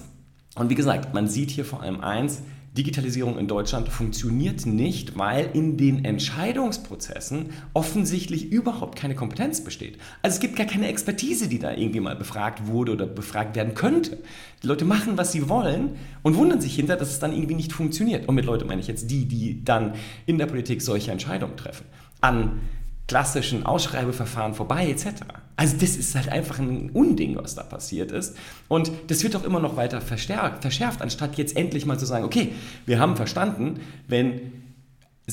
und 0.55 0.69
wie 0.69 0.75
gesagt, 0.75 1.13
man 1.13 1.27
sieht 1.27 1.51
hier 1.51 1.63
vor 1.63 1.81
allem 1.81 2.01
eins, 2.01 2.41
Digitalisierung 2.77 3.37
in 3.37 3.47
Deutschland 3.47 3.89
funktioniert 3.89 4.65
nicht, 4.65 5.17
weil 5.17 5.49
in 5.53 5.75
den 5.75 6.05
Entscheidungsprozessen 6.05 7.49
offensichtlich 7.73 8.49
überhaupt 8.49 8.97
keine 8.97 9.13
Kompetenz 9.13 9.61
besteht. 9.61 9.97
Also 10.21 10.35
es 10.35 10.39
gibt 10.39 10.55
gar 10.55 10.65
keine 10.65 10.87
Expertise, 10.87 11.49
die 11.49 11.59
da 11.59 11.73
irgendwie 11.73 11.99
mal 11.99 12.15
befragt 12.15 12.67
wurde 12.67 12.93
oder 12.93 13.07
befragt 13.07 13.57
werden 13.57 13.73
könnte. 13.73 14.19
Die 14.63 14.67
Leute 14.67 14.85
machen, 14.85 15.17
was 15.17 15.33
sie 15.33 15.49
wollen 15.49 15.97
und 16.23 16.37
wundern 16.37 16.61
sich 16.61 16.73
hinter, 16.73 16.95
dass 16.95 17.09
es 17.09 17.19
dann 17.19 17.33
irgendwie 17.33 17.55
nicht 17.55 17.73
funktioniert. 17.73 18.29
Und 18.29 18.35
mit 18.35 18.45
Leute 18.45 18.63
meine 18.63 18.79
ich 18.79 18.87
jetzt 18.87 19.11
die, 19.11 19.25
die 19.25 19.65
dann 19.65 19.95
in 20.25 20.37
der 20.37 20.45
Politik 20.45 20.81
solche 20.81 21.11
Entscheidungen 21.11 21.57
treffen. 21.57 21.85
An 22.21 22.61
klassischen 23.05 23.65
Ausschreibeverfahren 23.65 24.53
vorbei 24.53 24.89
etc. 24.89 25.23
Also 25.61 25.77
das 25.77 25.95
ist 25.95 26.15
halt 26.15 26.27
einfach 26.27 26.57
ein 26.57 26.89
Unding, 26.89 27.35
was 27.35 27.53
da 27.53 27.61
passiert 27.61 28.11
ist. 28.11 28.35
Und 28.67 28.91
das 29.09 29.23
wird 29.23 29.35
auch 29.35 29.43
immer 29.43 29.59
noch 29.59 29.75
weiter 29.75 30.01
verstärkt, 30.01 30.63
verschärft, 30.63 31.03
anstatt 31.03 31.37
jetzt 31.37 31.55
endlich 31.55 31.85
mal 31.85 31.99
zu 31.99 32.07
sagen, 32.07 32.25
okay, 32.25 32.53
wir 32.87 32.97
haben 32.97 33.15
verstanden, 33.15 33.79
wenn 34.07 34.41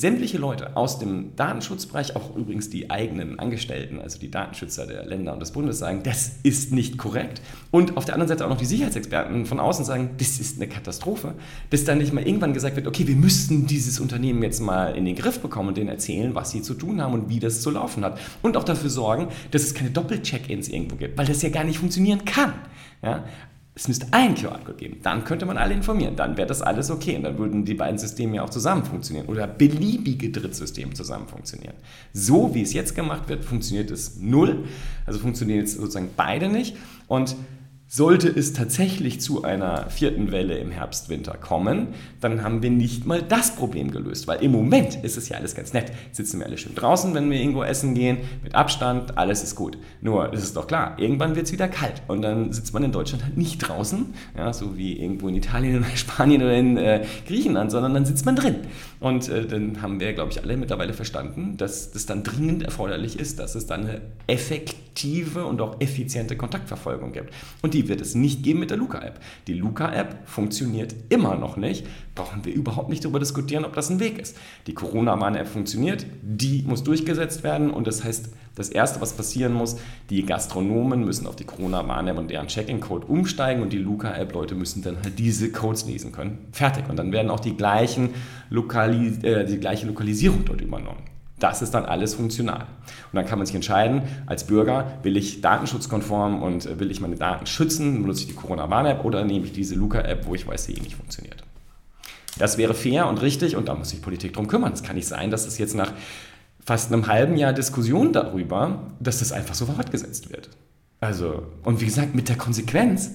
sämtliche 0.01 0.39
Leute 0.39 0.77
aus 0.77 0.99
dem 0.99 1.35
Datenschutzbereich, 1.37 2.17
auch 2.17 2.35
übrigens 2.37 2.71
die 2.71 2.91
eigenen 2.91 3.39
Angestellten, 3.39 4.01
also 4.01 4.19
die 4.19 4.31
Datenschützer 4.31 4.87
der 4.87 5.05
Länder 5.07 5.33
und 5.33 5.41
des 5.41 5.53
Bundes 5.53 5.79
sagen, 5.79 6.03
das 6.03 6.33
ist 6.43 6.73
nicht 6.73 6.99
korrekt. 6.99 7.41
Und 7.71 7.97
auf 7.97 8.05
der 8.05 8.15
anderen 8.15 8.29
Seite 8.29 8.45
auch 8.45 8.51
noch 8.51 8.59
die 8.59 8.67
Sicherheitsexperten 8.67 9.47
von 9.47 9.61
außen 9.61 9.85
sagen, 9.85 10.11
das 10.19 10.41
ist 10.41 10.57
eine 10.57 10.69
Katastrophe. 10.69 11.35
Bis 11.71 11.85
dann 11.85 11.99
nicht 11.99 12.13
mal 12.13 12.27
irgendwann 12.27 12.55
gesagt 12.55 12.77
wird, 12.77 12.87
okay, 12.87 13.07
wir 13.07 13.17
müssten 13.17 13.67
dieses 13.67 14.01
Unternehmen 14.01 14.43
jetzt 14.43 14.61
mal 14.61 14.97
in 14.97 15.05
den 15.05 15.17
Griff 15.17 15.41
bekommen 15.41 15.69
und 15.69 15.77
denen 15.77 15.89
erzählen, 15.89 16.35
was 16.35 16.51
sie 16.51 16.63
zu 16.63 16.75
tun 16.75 17.01
haben 17.01 17.15
und 17.15 17.29
wie 17.29 17.41
das 17.41 17.61
zu 17.61 17.71
laufen 17.71 18.05
hat. 18.05 18.19
Und 18.43 18.57
auch 18.57 18.65
dafür 18.65 18.91
sorgen, 18.91 19.29
dass 19.51 19.63
es 19.63 19.75
keine 19.75 19.91
Doppel-Check-ins 19.91 20.69
irgendwo 20.69 20.97
gibt, 20.97 21.19
weil 21.19 21.27
das 21.27 21.43
ja 21.43 21.49
gar 21.49 21.65
nicht 21.65 21.79
funktionieren 21.79 22.25
kann. 22.25 22.55
Ja? 23.03 23.25
Es 23.79 23.87
müsste 23.87 24.09
ein 24.11 24.35
QR-Code 24.35 24.77
geben. 24.77 24.97
Dann 25.05 25.23
könnte 25.23 25.47
man 25.47 25.57
alle 25.57 25.73
informieren. 25.73 26.17
Dann 26.17 26.37
wäre 26.37 26.49
das 26.49 26.63
alles 26.63 26.91
okay. 26.91 27.15
Und 27.15 27.23
dann 27.23 27.39
würden 27.39 27.65
die 27.65 27.75
beiden 27.75 27.97
Systeme 27.97 28.35
ja 28.35 28.43
auch 28.43 28.51
zusammen 28.51 28.85
funktionieren. 28.85 29.27
Oder 29.27 29.47
beliebige 29.47 30.31
Drittsysteme 30.31 30.95
zusammen 30.95 31.29
funktionieren. 31.29 31.75
So 32.13 32.57
wie 32.57 32.63
es 32.63 32.73
jetzt 32.73 32.97
gemacht 32.97 33.29
wird, 33.29 33.45
funktioniert 33.45 33.93
es 33.93 34.17
null. 34.17 34.65
Also 35.07 35.21
funktionieren 35.21 35.61
jetzt 35.61 35.77
sozusagen 35.77 36.11
beide 36.17 36.49
nicht. 36.49 36.77
Und 37.07 37.37
sollte 37.91 38.29
es 38.29 38.53
tatsächlich 38.53 39.23
zu 39.23 39.45
einer 39.45 39.89
vierten 39.89 40.31
Welle 40.31 40.59
im 40.59 40.71
Herbst, 40.71 41.09
Winter 41.09 41.39
kommen, 41.39 41.89
dann 42.21 42.45
haben 42.45 42.63
wir 42.63 42.69
nicht 42.69 43.07
mal 43.07 43.23
das 43.23 43.57
Problem 43.57 43.91
gelöst, 43.91 44.29
weil 44.29 44.43
im 44.43 44.53
Moment 44.53 45.03
ist 45.03 45.17
es 45.17 45.31
ja 45.31 45.39
alles 45.39 45.55
ganz 45.55 45.73
nett. 45.73 45.91
Sitzen 46.13 46.39
wir 46.39 46.47
alle 46.47 46.59
schön 46.59 46.75
draußen, 46.75 47.15
wenn 47.15 47.31
wir 47.31 47.41
irgendwo 47.41 47.63
essen 47.63 47.95
gehen, 47.95 48.19
mit 48.43 48.55
Abstand, 48.55 49.17
alles 49.17 49.43
ist 49.43 49.55
gut. 49.55 49.79
Nur, 50.03 50.31
es 50.35 50.43
ist 50.43 50.55
doch 50.55 50.67
klar, 50.67 50.97
irgendwann 50.99 51.35
wird 51.35 51.47
es 51.47 51.53
wieder 51.53 51.67
kalt 51.67 52.03
und 52.09 52.21
dann 52.21 52.53
sitzt 52.53 52.75
man 52.75 52.85
in 52.85 52.93
Deutschland 52.93 53.25
halt 53.25 53.39
nicht 53.39 53.57
draußen, 53.59 54.13
ja, 54.37 54.53
so 54.53 54.77
wie 54.77 55.01
irgendwo 55.01 55.29
in 55.29 55.37
Italien 55.37 55.79
oder 55.79 55.97
Spanien 55.97 56.43
oder 56.43 56.55
in 56.55 56.77
äh, 56.77 57.07
Griechenland, 57.27 57.71
sondern 57.71 57.95
dann 57.95 58.05
sitzt 58.05 58.27
man 58.27 58.37
drin. 58.37 58.57
Und 59.01 59.29
äh, 59.29 59.47
dann 59.47 59.81
haben 59.81 60.01
wir, 60.01 60.13
glaube 60.13 60.33
ich, 60.33 60.43
alle 60.43 60.57
mittlerweile 60.57 60.93
verstanden, 60.93 61.57
dass 61.57 61.93
das 61.93 62.07
dann 62.07 62.25
dringend 62.25 62.63
erforderlich 62.63 63.19
ist, 63.19 63.39
dass 63.39 63.55
es 63.55 63.67
dann 63.67 63.83
eine 63.87 64.01
effektive 64.27 65.45
und 65.45 65.61
auch 65.61 65.81
effiziente 65.81 66.37
Kontaktverfolgung 66.37 67.13
gibt. 67.13 67.33
Und 67.63 67.75
die 67.75 67.89
wird 67.89 68.01
es 68.01 68.15
nicht 68.15 68.43
geben 68.43 68.61
mit 68.61 68.71
der 68.71 68.77
Luca-App. 68.77 69.21
Die 69.47 69.55
Luca-App 69.55 70.27
funktioniert 70.27 70.95
immer 71.09 71.37
noch 71.37 71.57
nicht. 71.57 71.87
Brauchen 72.15 72.45
wir 72.45 72.53
überhaupt 72.53 72.89
nicht 72.89 73.05
darüber 73.05 73.21
diskutieren, 73.21 73.65
ob 73.65 73.75
das 73.75 73.91
ein 73.91 74.01
Weg 74.01 74.19
ist. 74.19 74.37
Die 74.67 74.75
Corona-Warn-App 74.75 75.47
funktioniert, 75.47 76.05
die 76.23 76.65
muss 76.67 76.83
durchgesetzt 76.83 77.45
werden 77.45 77.71
und 77.71 77.87
das 77.87 78.03
heißt, 78.03 78.31
das 78.59 78.69
Erste, 78.69 79.01
was 79.01 79.13
passieren 79.13 79.53
muss, 79.53 79.77
die 80.11 80.25
Gastronomen 80.25 81.05
müssen 81.05 81.27
auf 81.27 81.37
die 81.37 81.45
Corona-Warn-App 81.45 82.19
und 82.19 82.31
deren 82.31 82.49
Check-in-Code 82.49 83.07
umsteigen 83.07 83.63
und 83.63 83.73
die 83.73 83.79
Luca-App-Leute 83.79 84.55
müssen 84.55 84.83
dann 84.83 84.97
halt 85.03 85.19
diese 85.19 85.53
Codes 85.53 85.87
lesen 85.87 86.13
können. 86.13 86.39
Fertig. 86.53 86.89
Und 86.89 86.97
dann 86.97 87.13
werden 87.13 87.31
auch 87.31 87.41
die, 87.41 87.57
gleichen 87.57 88.11
Lokali 88.51 89.19
äh, 89.23 89.45
die 89.45 89.59
gleiche 89.59 89.87
Lokalisierung 89.87 90.45
dort 90.45 90.61
übernommen. 90.61 91.03
Das 91.39 91.63
ist 91.63 91.73
dann 91.73 91.85
alles 91.85 92.15
funktional. 92.15 92.63
Und 93.13 93.15
dann 93.15 93.27
kann 93.27 93.39
man 93.39 93.47
sich 93.47 93.55
entscheiden, 93.55 94.03
als 94.27 94.45
Bürger, 94.47 94.99
will 95.03 95.17
ich 95.17 95.41
datenschutzkonform 95.41 96.43
und 96.43 96.67
äh, 96.67 96.81
will 96.81 96.91
ich 96.91 97.01
meine 97.01 97.17
Daten 97.17 97.47
schützen, 97.47 98.03
benutze 98.03 98.23
ich 98.23 98.29
die 98.29 98.35
Corona-Warn-App 98.35 99.05
oder 99.05 99.25
nehme 99.25 99.47
ich 99.47 99.53
diese 99.53 99.77
Luca-App, 99.77 100.27
wo 100.27 100.35
ich 100.35 100.47
weiß, 100.47 100.65
sie 100.65 100.75
eh 100.75 100.81
nicht 100.81 100.97
funktioniert. 100.97 101.45
Das 102.39 102.59
wäre 102.59 102.75
fair 102.75 103.09
und 103.09 103.21
richtig 103.23 103.57
und 103.57 103.69
da 103.69 103.75
muss 103.75 103.91
sich 103.91 104.03
Politik 104.03 104.33
drum 104.33 104.47
kümmern. 104.49 104.73
Es 104.73 104.83
kann 104.83 104.97
nicht 104.97 105.09
sein, 105.09 105.31
dass 105.31 105.47
es 105.47 105.59
jetzt 105.59 105.75
nach 105.75 105.93
fast 106.69 106.93
einem 106.93 107.07
halben 107.07 107.39
Jahr 107.39 107.55
Diskussion 107.55 108.13
darüber, 108.13 108.93
dass 109.01 109.21
das 109.21 109.33
einfach 109.33 109.55
so 109.55 109.65
fortgesetzt 109.65 110.31
wird. 110.31 110.51
Also, 111.01 111.47
und 111.65 111.81
wie 111.81 111.87
gesagt, 111.87 112.15
mit 112.15 112.29
der 112.29 112.37
Konsequenz, 112.37 113.13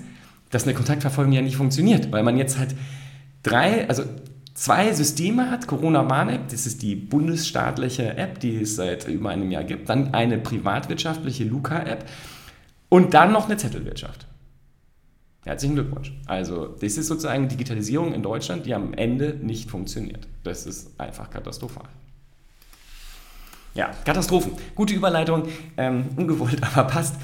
dass 0.50 0.64
eine 0.64 0.74
Kontaktverfolgung 0.74 1.34
ja 1.34 1.42
nicht 1.44 1.58
funktioniert, 1.58 2.12
weil 2.12 2.24
man 2.24 2.36
jetzt 2.36 2.58
halt 2.58 2.74
drei, 3.44 3.88
also 3.88 4.06
zwei 4.56 4.92
Systeme 4.92 5.52
hat. 5.52 5.68
Corona-Warn-App, 5.68 6.48
das 6.50 6.66
ist 6.66 6.82
die 6.82 6.96
bundesstaatliche 6.96 8.18
App, 8.18 8.40
die 8.40 8.60
es 8.60 8.76
seit 8.76 9.08
über 9.08 9.30
einem 9.30 9.52
Jahr 9.52 9.64
gibt. 9.64 9.88
Dann 9.88 10.16
eine 10.16 10.40
privatwirtschaftliche 10.40 11.44
Luca-App 11.44 12.06
und 12.90 13.14
dann 13.14 13.32
noch 13.32 13.46
eine 13.46 13.58
Zettelwirtschaft. 13.58 14.26
Herzlichen 15.46 15.76
Glückwunsch. 15.76 16.12
Also, 16.26 16.70
das 16.82 16.98
ist 16.98 17.06
sozusagen 17.06 17.50
Digitalisierung 17.50 18.16
in 18.16 18.24
Deutschland, 18.24 18.66
die 18.66 18.74
am 18.74 18.96
Ende 18.96 19.38
nicht 19.40 19.70
funktioniert. 19.70 20.28
Das 20.44 20.66
ist 20.66 21.00
einfach 21.00 21.30
katastrophal. 21.30 21.90
Ja, 23.76 23.92
Katastrophen. 24.06 24.54
Gute 24.76 24.94
Überleitung, 24.94 25.48
ähm, 25.78 26.06
ungewollt, 26.16 26.62
aber 26.76 26.88
passt. 26.88 27.16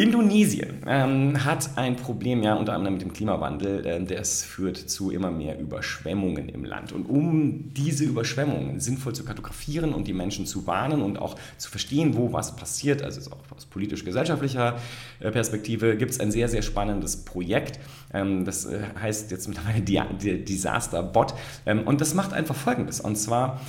Indonesien 0.00 0.82
ähm, 0.86 1.44
hat 1.44 1.76
ein 1.76 1.94
Problem, 1.94 2.42
ja, 2.42 2.54
unter 2.54 2.72
anderem 2.72 2.94
mit 2.94 3.02
dem 3.02 3.12
Klimawandel. 3.12 3.84
Äh, 3.84 4.02
das 4.02 4.42
führt 4.42 4.78
zu 4.78 5.10
immer 5.10 5.30
mehr 5.30 5.60
Überschwemmungen 5.60 6.48
im 6.48 6.64
Land. 6.64 6.92
Und 6.92 7.04
um 7.04 7.74
diese 7.74 8.04
Überschwemmungen 8.04 8.80
sinnvoll 8.80 9.14
zu 9.14 9.24
kartografieren 9.24 9.92
und 9.92 10.08
die 10.08 10.14
Menschen 10.14 10.46
zu 10.46 10.66
warnen 10.66 11.02
und 11.02 11.18
auch 11.18 11.36
zu 11.58 11.70
verstehen, 11.70 12.16
wo 12.16 12.32
was 12.32 12.56
passiert, 12.56 13.02
also 13.02 13.30
auch 13.30 13.54
aus 13.54 13.66
politisch-gesellschaftlicher 13.66 14.78
äh, 15.20 15.30
Perspektive, 15.30 15.98
gibt 15.98 16.12
es 16.12 16.18
ein 16.18 16.30
sehr, 16.30 16.48
sehr 16.48 16.62
spannendes 16.62 17.18
Projekt. 17.26 17.78
Ähm, 18.14 18.46
das 18.46 18.64
äh, 18.64 18.80
heißt 19.00 19.30
jetzt 19.30 19.48
mittlerweile 19.48 19.82
Disaster 19.82 21.02
Bot. 21.02 21.34
Ähm, 21.66 21.82
und 21.82 22.00
das 22.00 22.14
macht 22.14 22.32
einfach 22.32 22.56
Folgendes. 22.56 23.00
Und 23.00 23.16
zwar 23.16 23.60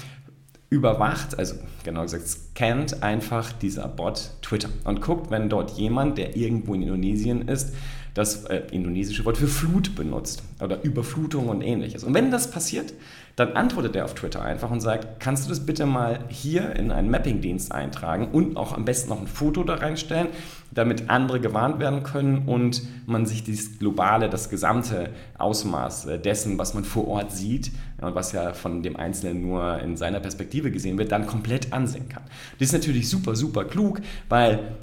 überwacht, 0.72 1.38
also 1.38 1.56
genau 1.84 2.04
gesagt, 2.04 2.28
scannt 2.28 3.04
einfach 3.04 3.52
dieser 3.52 3.90
Bot 3.90 4.32
Twitter 4.42 4.70
und 4.86 5.02
guckt, 5.02 5.30
wenn 5.30 5.50
dort 5.50 5.72
jemand, 5.72 6.18
der 6.18 6.38
irgendwo 6.38 6.74
in 6.74 6.84
Indonesien 6.84 7.48
ist, 7.48 7.76
das 8.14 8.46
äh, 8.46 8.64
indonesische 8.72 9.24
Wort 9.26 9.38
für 9.38 9.48
Flut 9.48 9.96
benutzt 9.96 10.44
oder 10.62 10.84
Überflutung 10.84 11.48
und 11.50 11.62
ähnliches. 11.62 12.04
Und 12.04 12.14
wenn 12.14 12.30
das 12.30 12.52
passiert, 12.52 12.94
dann 13.38 13.54
antwortet 13.54 13.96
er 13.96 14.06
auf 14.06 14.14
Twitter 14.14 14.42
einfach 14.42 14.70
und 14.70 14.82
sagt, 14.82 15.22
kannst 15.22 15.46
du 15.46 15.50
das 15.50 15.66
bitte 15.66 15.86
mal 15.86 16.26
hier 16.28 16.76
in 16.76 16.92
einen 16.92 17.10
Mapping-Dienst 17.10 17.72
eintragen 17.72 18.28
und 18.32 18.58
auch 18.58 18.74
am 18.74 18.84
besten 18.84 19.10
noch 19.10 19.22
ein 19.22 19.28
Foto 19.28 19.64
da 19.64 19.76
reinstellen, 19.76 20.28
damit 20.72 21.10
andere 21.10 21.40
gewarnt 21.40 21.80
werden 21.80 22.04
können 22.04 22.48
und 22.48 22.82
man 23.06 23.26
sich 23.26 23.44
dieses 23.44 23.80
globale, 23.80 24.30
das 24.30 24.50
gesamte 24.50 25.12
Ausmaß 25.38 26.08
dessen, 26.24 26.58
was 26.58 26.74
man 26.74 26.84
vor 26.84 27.08
Ort 27.08 27.32
sieht 27.32 27.72
und 28.02 28.16
was 28.16 28.34
ja 28.34 28.54
von 28.54 28.84
dem 28.84 28.98
Einzelnen 28.98 29.42
nur 29.42 29.80
in 29.80 29.96
seiner 29.96 30.20
Perspektive 30.20 30.70
gesehen 30.70 30.98
wird, 30.98 31.14
dann 31.14 31.26
komplett 31.26 31.72
ansehen 31.72 32.10
kann. 32.10 32.24
Das 32.60 32.68
ist 32.68 32.74
natürlich 32.74 33.10
super, 33.10 33.36
super 33.36 33.64
klug, 33.64 34.02
weil 34.28 34.76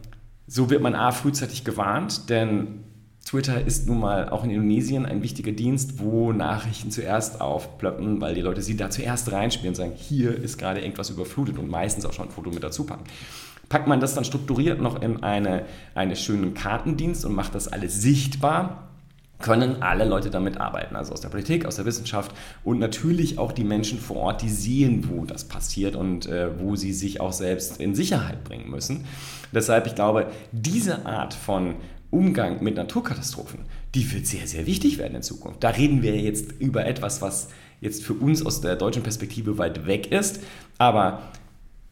so 0.46 0.70
wird 0.70 0.80
man 0.80 0.94
A 0.94 1.12
frühzeitig 1.12 1.64
gewarnt, 1.64 2.30
denn 2.30 2.84
Twitter 3.28 3.62
ist 3.62 3.86
nun 3.86 4.00
mal 4.00 4.30
auch 4.30 4.42
in 4.42 4.48
Indonesien 4.48 5.04
ein 5.04 5.22
wichtiger 5.22 5.52
Dienst, 5.52 5.98
wo 5.98 6.32
Nachrichten 6.32 6.90
zuerst 6.90 7.42
aufplöppen, 7.42 8.22
weil 8.22 8.34
die 8.34 8.40
Leute 8.40 8.62
sie 8.62 8.74
da 8.74 8.88
zuerst 8.88 9.30
reinspielen 9.30 9.72
und 9.72 9.74
sagen, 9.74 9.92
hier 9.94 10.34
ist 10.34 10.56
gerade 10.56 10.80
irgendwas 10.80 11.10
überflutet 11.10 11.58
und 11.58 11.68
meistens 11.68 12.06
auch 12.06 12.14
schon 12.14 12.28
ein 12.28 12.30
Foto 12.30 12.50
mit 12.50 12.64
dazu 12.64 12.84
packen. 12.84 13.04
Packt 13.68 13.86
man 13.86 14.00
das 14.00 14.14
dann 14.14 14.24
strukturiert 14.24 14.80
noch 14.80 15.02
in 15.02 15.22
eine, 15.22 15.66
einen 15.94 16.16
schönen 16.16 16.54
Kartendienst 16.54 17.26
und 17.26 17.34
macht 17.34 17.54
das 17.54 17.68
alles 17.68 18.00
sichtbar, 18.00 18.88
können 19.40 19.82
alle 19.82 20.06
Leute 20.06 20.30
damit 20.30 20.58
arbeiten, 20.58 20.96
also 20.96 21.12
aus 21.12 21.20
der 21.20 21.28
Politik, 21.28 21.66
aus 21.66 21.76
der 21.76 21.84
Wissenschaft 21.84 22.34
und 22.64 22.78
natürlich 22.78 23.38
auch 23.38 23.52
die 23.52 23.62
Menschen 23.62 23.98
vor 23.98 24.16
Ort, 24.16 24.40
die 24.40 24.48
sehen, 24.48 25.10
wo 25.10 25.26
das 25.26 25.44
passiert 25.44 25.96
und 25.96 26.24
äh, 26.26 26.58
wo 26.58 26.76
sie 26.76 26.94
sich 26.94 27.20
auch 27.20 27.34
selbst 27.34 27.78
in 27.78 27.94
Sicherheit 27.94 28.42
bringen 28.42 28.70
müssen. 28.70 29.04
Deshalb, 29.52 29.86
ich 29.86 29.94
glaube, 29.94 30.28
diese 30.50 31.04
Art 31.04 31.34
von 31.34 31.74
Umgang 32.10 32.62
mit 32.62 32.76
Naturkatastrophen, 32.76 33.60
die 33.94 34.10
wird 34.12 34.26
sehr, 34.26 34.46
sehr 34.46 34.66
wichtig 34.66 34.98
werden 34.98 35.16
in 35.16 35.22
Zukunft. 35.22 35.62
Da 35.62 35.70
reden 35.70 36.02
wir 36.02 36.16
jetzt 36.16 36.52
über 36.58 36.86
etwas, 36.86 37.20
was 37.20 37.48
jetzt 37.80 38.02
für 38.02 38.14
uns 38.14 38.44
aus 38.44 38.60
der 38.60 38.76
deutschen 38.76 39.02
Perspektive 39.02 39.58
weit 39.58 39.86
weg 39.86 40.10
ist, 40.10 40.40
aber 40.78 41.22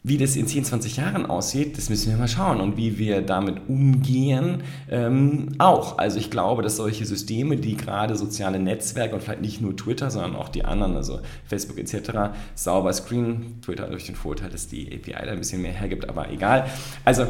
wie 0.07 0.17
das 0.17 0.37
in 0.37 0.47
10, 0.47 0.63
20 0.63 0.97
Jahren 0.97 1.25
aussieht, 1.25 1.77
das 1.77 1.89
müssen 1.89 2.09
wir 2.11 2.17
mal 2.17 2.29
schauen 2.29 2.61
und 2.61 2.77
wie 2.77 2.97
wir 2.97 3.21
damit 3.21 3.67
umgehen 3.67 4.63
ähm, 4.89 5.49
auch. 5.57 5.97
Also 5.97 6.17
ich 6.17 6.31
glaube, 6.31 6.61
dass 6.61 6.77
solche 6.77 7.05
Systeme, 7.05 7.57
die 7.57 7.75
gerade 7.75 8.15
soziale 8.15 8.57
Netzwerke 8.57 9.15
und 9.15 9.21
vielleicht 9.21 9.41
nicht 9.41 9.59
nur 9.59 9.75
Twitter, 9.75 10.09
sondern 10.09 10.37
auch 10.37 10.47
die 10.47 10.63
anderen, 10.63 10.95
also 10.95 11.19
Facebook 11.45 11.77
etc., 11.77 12.31
sauber 12.55 12.93
screenen, 12.93 13.59
Twitter 13.61 13.87
durch 13.87 14.05
den 14.05 14.15
Vorteil, 14.15 14.49
dass 14.49 14.69
die 14.69 14.87
API 14.87 15.25
da 15.25 15.31
ein 15.31 15.39
bisschen 15.39 15.61
mehr 15.61 15.73
hergibt, 15.73 16.07
aber 16.07 16.31
egal. 16.31 16.69
Also 17.03 17.27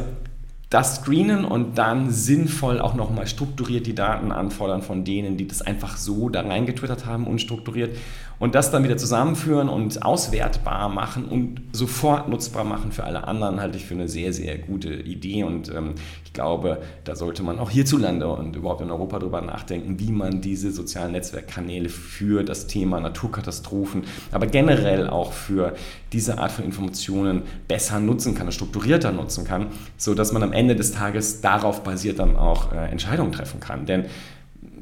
das 0.70 0.96
screenen 0.96 1.44
und 1.46 1.78
dann 1.78 2.10
sinnvoll 2.10 2.80
auch 2.80 2.94
nochmal 2.94 3.26
strukturiert 3.26 3.86
die 3.86 3.94
Daten 3.94 4.32
anfordern 4.32 4.82
von 4.82 5.04
denen, 5.04 5.38
die 5.38 5.46
das 5.46 5.62
einfach 5.62 5.96
so 5.96 6.28
da 6.28 6.42
reingetwittert 6.42 7.06
haben, 7.06 7.26
unstrukturiert 7.26 7.96
und 8.38 8.54
das 8.54 8.70
dann 8.70 8.84
wieder 8.84 8.96
zusammenführen 8.96 9.68
und 9.68 10.04
auswertbar 10.04 10.88
machen 10.88 11.24
und 11.24 11.62
sofort 11.72 12.28
nutzbar 12.28 12.64
machen 12.64 12.92
für 12.92 13.04
alle 13.04 13.26
anderen, 13.26 13.60
halte 13.60 13.78
ich 13.78 13.84
für 13.84 13.94
eine 13.94 14.08
sehr, 14.08 14.32
sehr 14.32 14.58
gute 14.58 14.92
Idee. 14.92 15.42
Und 15.42 15.68
ähm, 15.74 15.94
ich 16.24 16.32
glaube, 16.32 16.80
da 17.04 17.16
sollte 17.16 17.42
man 17.42 17.58
auch 17.58 17.70
hierzulande 17.70 18.28
und 18.28 18.54
überhaupt 18.54 18.80
in 18.80 18.90
Europa 18.90 19.18
darüber 19.18 19.40
nachdenken, 19.40 19.98
wie 19.98 20.12
man 20.12 20.40
diese 20.40 20.70
sozialen 20.70 21.12
Netzwerkkanäle 21.12 21.88
für 21.88 22.44
das 22.44 22.68
Thema 22.68 23.00
Naturkatastrophen, 23.00 24.04
aber 24.30 24.46
generell 24.46 25.08
auch 25.08 25.32
für 25.32 25.74
diese 26.12 26.38
Art 26.38 26.52
von 26.52 26.64
Informationen 26.64 27.42
besser 27.66 27.98
nutzen 27.98 28.34
kann, 28.34 28.50
strukturierter 28.52 29.12
nutzen 29.12 29.44
kann, 29.44 29.66
sodass 29.96 30.32
man 30.32 30.42
am 30.42 30.52
Ende 30.52 30.76
des 30.76 30.92
Tages 30.92 31.40
darauf 31.40 31.82
basiert 31.82 32.18
dann 32.18 32.36
auch 32.36 32.72
äh, 32.72 32.88
Entscheidungen 32.90 33.32
treffen 33.32 33.60
kann. 33.60 33.84
Denn 33.84 34.06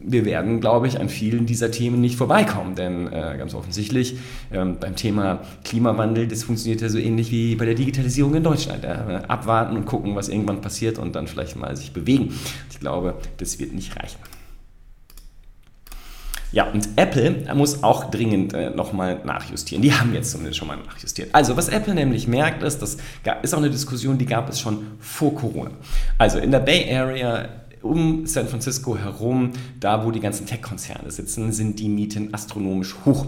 wir 0.08 0.24
werden, 0.24 0.60
glaube 0.60 0.86
ich, 0.86 1.00
an 1.00 1.08
vielen 1.08 1.46
dieser 1.46 1.70
Themen 1.70 2.00
nicht 2.00 2.16
vorbeikommen. 2.16 2.74
Denn 2.76 3.08
äh, 3.08 3.34
ganz 3.36 3.54
offensichtlich 3.54 4.16
ähm, 4.52 4.78
beim 4.80 4.94
Thema 4.94 5.40
Klimawandel, 5.64 6.28
das 6.28 6.44
funktioniert 6.44 6.80
ja 6.80 6.88
so 6.88 6.98
ähnlich 6.98 7.30
wie 7.30 7.56
bei 7.56 7.64
der 7.64 7.74
Digitalisierung 7.74 8.34
in 8.36 8.44
Deutschland. 8.44 8.84
Ja? 8.84 9.24
Abwarten 9.28 9.76
und 9.76 9.84
gucken, 9.84 10.14
was 10.14 10.28
irgendwann 10.28 10.60
passiert 10.60 10.98
und 10.98 11.14
dann 11.16 11.26
vielleicht 11.26 11.56
mal 11.56 11.76
sich 11.76 11.92
bewegen. 11.92 12.34
Ich 12.70 12.78
glaube, 12.78 13.14
das 13.38 13.58
wird 13.58 13.72
nicht 13.72 13.96
reichen. 13.96 14.18
Ja, 16.52 16.70
und 16.70 16.88
Apple 16.96 17.52
muss 17.54 17.82
auch 17.82 18.10
dringend 18.10 18.54
äh, 18.54 18.70
nochmal 18.70 19.20
nachjustieren. 19.24 19.82
Die 19.82 19.92
haben 19.92 20.14
jetzt 20.14 20.30
zumindest 20.30 20.58
schon 20.58 20.68
mal 20.68 20.76
nachjustiert. 20.76 21.34
Also, 21.34 21.56
was 21.56 21.68
Apple 21.68 21.94
nämlich 21.94 22.28
merkt, 22.28 22.62
ist, 22.62 22.80
das 22.80 22.96
ist 23.42 23.52
auch 23.52 23.58
eine 23.58 23.68
Diskussion, 23.68 24.16
die 24.16 24.26
gab 24.26 24.48
es 24.48 24.60
schon 24.60 24.86
vor 25.00 25.34
Corona. 25.34 25.72
Also 26.16 26.38
in 26.38 26.52
der 26.52 26.60
Bay 26.60 26.90
Area 26.94 27.48
um 27.86 28.26
San 28.26 28.48
Francisco 28.48 28.96
herum, 28.96 29.52
da 29.80 30.04
wo 30.04 30.10
die 30.10 30.20
ganzen 30.20 30.46
Tech-Konzerne 30.46 31.10
sitzen, 31.10 31.52
sind 31.52 31.78
die 31.78 31.88
Mieten 31.88 32.34
astronomisch 32.34 32.96
hoch. 33.04 33.26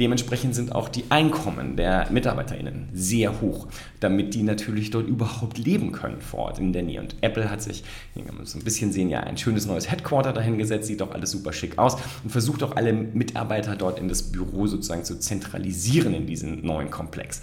Dementsprechend 0.00 0.54
sind 0.54 0.72
auch 0.76 0.88
die 0.88 1.04
Einkommen 1.08 1.74
der 1.74 2.08
MitarbeiterInnen 2.10 2.88
sehr 2.92 3.40
hoch, 3.40 3.66
damit 3.98 4.32
die 4.32 4.44
natürlich 4.44 4.90
dort 4.90 5.08
überhaupt 5.08 5.58
leben 5.58 5.90
können 5.90 6.20
vor 6.20 6.40
Ort 6.40 6.60
in 6.60 6.72
der 6.72 6.84
Nähe. 6.84 7.00
Und 7.00 7.16
Apple 7.20 7.50
hat 7.50 7.62
sich, 7.62 7.82
hier 8.14 8.24
kann 8.24 8.36
man 8.36 8.46
so 8.46 8.58
ein 8.58 8.64
bisschen 8.64 8.92
sehen, 8.92 9.08
ja, 9.08 9.20
ein 9.20 9.36
schönes 9.36 9.66
neues 9.66 9.90
Headquarter 9.90 10.32
dahingesetzt, 10.32 10.86
sieht 10.86 11.00
doch 11.00 11.10
alles 11.10 11.32
super 11.32 11.52
schick 11.52 11.78
aus 11.78 11.96
und 12.22 12.30
versucht 12.30 12.62
auch 12.62 12.76
alle 12.76 12.92
Mitarbeiter 12.92 13.74
dort 13.74 13.98
in 13.98 14.08
das 14.08 14.22
Büro 14.22 14.68
sozusagen 14.68 15.02
zu 15.02 15.18
zentralisieren 15.18 16.14
in 16.14 16.26
diesem 16.26 16.64
neuen 16.64 16.90
Komplex. 16.90 17.42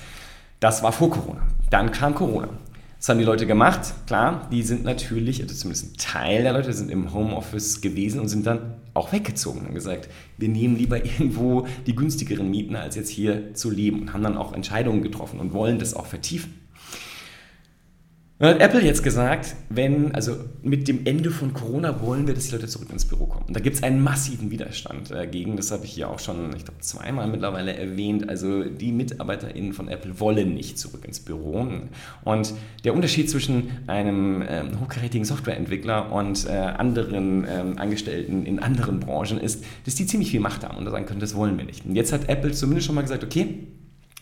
Das 0.61 0.81
war 0.81 0.93
vor 0.93 1.09
Corona. 1.09 1.41
Dann 1.69 1.91
kam 1.91 2.15
Corona. 2.15 2.47
Was 3.05 3.09
haben 3.09 3.19
die 3.19 3.25
Leute 3.25 3.45
gemacht? 3.45 3.93
Klar, 4.07 4.49
die 4.51 4.63
sind 4.63 4.83
natürlich, 4.83 5.39
also 5.39 5.53
zumindest 5.53 5.93
ein 5.93 5.97
Teil 5.99 6.41
der 6.41 6.53
Leute 6.53 6.73
sind 6.73 6.89
im 6.89 7.13
Homeoffice 7.13 7.79
gewesen 7.79 8.19
und 8.19 8.29
sind 8.29 8.47
dann 8.47 8.77
auch 8.95 9.11
weggezogen 9.11 9.67
und 9.67 9.75
gesagt, 9.75 10.09
wir 10.39 10.49
nehmen 10.49 10.75
lieber 10.75 11.05
irgendwo 11.05 11.67
die 11.85 11.93
günstigeren 11.93 12.49
Mieten, 12.49 12.75
als 12.75 12.95
jetzt 12.95 13.09
hier 13.09 13.53
zu 13.53 13.69
leben 13.69 14.01
und 14.01 14.13
haben 14.13 14.23
dann 14.23 14.37
auch 14.37 14.53
Entscheidungen 14.53 15.03
getroffen 15.03 15.39
und 15.39 15.53
wollen 15.53 15.77
das 15.77 15.93
auch 15.93 16.07
vertiefen. 16.07 16.64
Dann 18.37 18.55
hat 18.55 18.61
Apple 18.61 18.83
jetzt 18.83 19.01
gesagt, 19.01 19.55
wenn, 19.69 20.13
also 20.13 20.35
mit 20.61 20.89
dem 20.89 21.05
Ende 21.05 21.31
von 21.31 21.53
Corona 21.53 22.01
wollen 22.01 22.27
wir, 22.27 22.33
dass 22.33 22.47
die 22.47 22.51
Leute 22.51 22.67
zurück 22.67 22.89
ins 22.91 23.05
Büro 23.05 23.27
kommen. 23.27 23.45
Und 23.47 23.55
da 23.55 23.61
gibt 23.61 23.77
es 23.77 23.83
einen 23.83 24.03
massiven 24.03 24.51
Widerstand 24.51 25.09
dagegen. 25.09 25.55
Das 25.55 25.71
habe 25.71 25.85
ich 25.85 25.93
hier 25.93 26.09
auch 26.09 26.19
schon, 26.19 26.53
ich 26.53 26.65
glaube, 26.65 26.81
zweimal 26.81 27.29
mittlerweile 27.29 27.73
erwähnt. 27.77 28.27
Also 28.27 28.63
die 28.63 28.91
MitarbeiterInnen 28.91 29.71
von 29.71 29.87
Apple 29.87 30.19
wollen 30.19 30.53
nicht 30.53 30.77
zurück 30.77 31.05
ins 31.05 31.21
Büro. 31.21 31.65
Und 32.25 32.53
der 32.83 32.93
Unterschied 32.93 33.29
zwischen 33.29 33.71
einem 33.87 34.43
ähm, 34.45 34.81
hochkarätigen 34.81 35.23
Softwareentwickler 35.23 36.11
und 36.11 36.45
äh, 36.45 36.51
anderen 36.51 37.47
ähm, 37.49 37.77
Angestellten 37.77 38.45
in 38.45 38.59
anderen 38.59 38.99
Branchen 38.99 39.39
ist, 39.39 39.63
dass 39.85 39.95
die 39.95 40.07
ziemlich 40.07 40.31
viel 40.31 40.41
Macht 40.41 40.65
haben 40.65 40.75
und 40.75 40.91
sagen 40.91 41.05
können, 41.05 41.21
das 41.21 41.35
wollen 41.35 41.57
wir 41.57 41.63
nicht. 41.63 41.85
Und 41.85 41.95
jetzt 41.95 42.11
hat 42.11 42.27
Apple 42.27 42.51
zumindest 42.51 42.87
schon 42.87 42.95
mal 42.95 43.01
gesagt, 43.01 43.23
okay, 43.23 43.59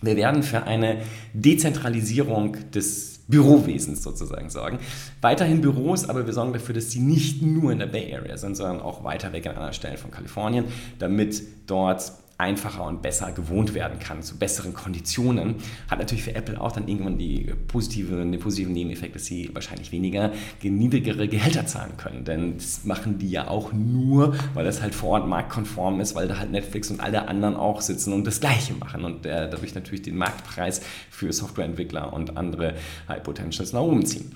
wir 0.04 0.16
werden 0.18 0.44
für 0.44 0.64
eine 0.64 0.98
Dezentralisierung 1.34 2.58
des 2.76 3.13
Bürowesens 3.28 4.04
sozusagen 4.04 4.50
sorgen. 4.50 4.80
Weiterhin 5.22 5.62
Büros, 5.62 6.10
aber 6.10 6.26
wir 6.26 6.34
sorgen 6.34 6.54
dafür, 6.54 6.76
dass 6.76 6.92
sie 6.92 7.00
nicht 7.00 7.42
nur 7.42 7.72
in 7.72 7.80
der 7.80 7.88
Bay 7.88 8.14
Area 8.14 8.38
sind, 8.38 8.56
sondern 8.56 8.82
auch 8.82 9.04
weiter 9.04 9.32
weg 9.34 9.48
an 9.48 9.56
anderen 9.56 9.74
Stellen 9.74 9.98
von 9.98 10.12
Kalifornien, 10.12 10.66
damit 11.00 11.42
dort 11.68 12.12
einfacher 12.44 12.86
und 12.86 13.02
besser 13.02 13.32
gewohnt 13.32 13.74
werden 13.74 14.00
kann, 14.00 14.22
zu 14.22 14.38
besseren 14.38 14.74
Konditionen. 14.74 15.56
Hat 15.90 16.00
natürlich 16.00 16.24
für 16.24 16.36
Apple 16.36 16.60
auch 16.60 16.74
dann 16.74 16.88
irgendwann 16.90 17.18
die 17.18 17.54
positive, 17.68 18.18
den 18.18 18.38
positiven 18.40 18.74
Nebeneffekt, 18.74 19.16
dass 19.16 19.26
sie 19.26 19.50
wahrscheinlich 19.54 19.92
weniger 19.94 20.32
niedrigere 20.62 21.28
Gehälter 21.30 21.66
zahlen 21.66 21.96
können. 21.98 22.26
Denn 22.26 22.58
das 22.58 22.84
machen 22.84 23.18
die 23.18 23.30
ja 23.30 23.48
auch 23.48 23.72
nur, 23.72 24.36
weil 24.54 24.66
das 24.66 24.82
halt 24.82 24.94
vor 24.94 25.12
Ort 25.12 25.28
marktkonform 25.28 26.02
ist, 26.02 26.16
weil 26.16 26.28
da 26.28 26.38
halt 26.38 26.52
Netflix 26.52 26.92
und 26.92 27.00
alle 27.00 27.28
anderen 27.30 27.56
auch 27.56 27.80
sitzen 27.80 28.12
und 28.12 28.28
das 28.28 28.42
Gleiche 28.42 28.74
machen 28.74 29.06
und 29.06 29.26
äh, 29.26 29.50
dadurch 29.50 29.74
natürlich 29.74 30.02
den 30.02 30.18
Marktpreis 30.18 30.82
für 31.10 31.32
Softwareentwickler 31.32 32.12
und 32.12 32.36
andere 32.36 32.74
High 33.08 33.24
Potentials 33.24 33.72
nach 33.72 33.82
oben 33.82 34.06
ziehen. 34.06 34.34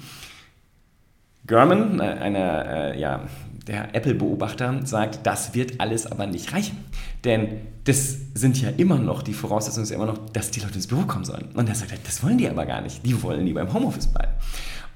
German, 1.46 2.00
äh, 2.00 2.04
einer, 2.04 2.66
äh, 2.66 3.00
ja, 3.00 3.28
der 3.68 3.94
Apple-Beobachter, 3.96 4.86
sagt, 4.86 5.26
das 5.26 5.54
wird 5.54 5.80
alles 5.80 6.06
aber 6.10 6.26
nicht 6.26 6.54
reichen. 6.54 6.78
Denn 7.24 7.62
das 7.84 8.18
sind 8.34 8.62
ja 8.62 8.70
immer 8.78 8.98
noch, 8.98 9.22
die 9.22 9.34
Voraussetzung 9.34 9.84
ist 9.84 9.90
ja 9.90 9.96
immer 9.96 10.06
noch, 10.06 10.30
dass 10.30 10.52
die 10.52 10.60
Leute 10.60 10.76
ins 10.76 10.88
Büro 10.88 11.04
kommen 11.04 11.26
sollen. 11.26 11.50
Und 11.54 11.68
er 11.68 11.76
sagt, 11.76 11.92
das 12.06 12.24
wollen 12.24 12.38
die 12.38 12.50
aber 12.50 12.66
gar 12.66 12.82
nicht. 12.82 13.06
Die 13.06 13.22
wollen 13.22 13.46
lieber 13.46 13.62
im 13.62 13.74
Homeoffice 13.74 14.08
bleiben. 14.08 14.32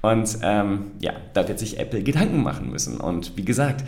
Und 0.00 0.38
ähm, 0.42 0.92
ja, 1.00 1.12
da 1.32 1.46
wird 1.46 1.58
sich 1.58 1.78
Apple 1.78 2.02
Gedanken 2.02 2.42
machen 2.42 2.70
müssen. 2.70 2.98
Und 2.98 3.36
wie 3.36 3.44
gesagt, 3.44 3.84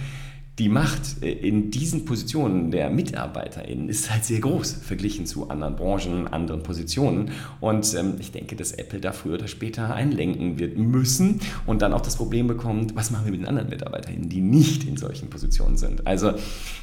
die 0.59 0.69
Macht 0.69 1.21
in 1.21 1.73
diesen 1.73 2.05
Positionen 2.05 2.71
der 2.71 2.89
MitarbeiterInnen 2.89 3.89
ist 3.89 4.13
halt 4.13 4.25
sehr 4.25 4.39
groß 4.39 4.73
verglichen 4.73 5.27
zu 5.27 5.51
anderen 5.51 5.75
Branchen, 5.75 6.29
anderen 6.29 6.63
Positionen. 6.63 7.33
Und 7.61 7.93
ähm, 7.95 8.15
ich 8.21 8.31
denke, 8.31 8.55
dass 8.55 8.71
Apple 8.71 9.01
da 9.01 9.11
früher 9.11 9.35
oder 9.35 9.49
später 9.49 9.93
einlenken 9.93 10.61
wird 10.61 10.79
müssen 10.79 11.41
und 11.67 11.83
dann 11.83 11.93
auch 11.93 12.03
das 12.03 12.17
Problem 12.17 12.47
bekommt, 12.47 12.95
was 12.95 13.11
machen 13.11 13.25
wir 13.25 13.33
mit 13.33 13.41
den 13.41 13.49
anderen 13.49 13.69
MitarbeiterInnen, 13.69 14.29
die 14.29 14.41
nicht 14.41 14.85
in 14.85 14.97
solchen 14.97 15.29
Positionen 15.29 15.77
sind. 15.77 16.07
Also 16.07 16.35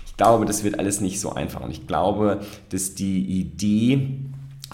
ich 0.05 0.17
glaube, 0.17 0.45
das 0.45 0.65
wird 0.65 0.77
alles 0.77 0.99
nicht 0.99 1.21
so 1.21 1.31
einfach. 1.31 1.61
Und 1.61 1.71
ich 1.71 1.87
glaube, 1.87 2.41
dass 2.69 2.93
die 2.93 3.23
Idee, 3.39 4.19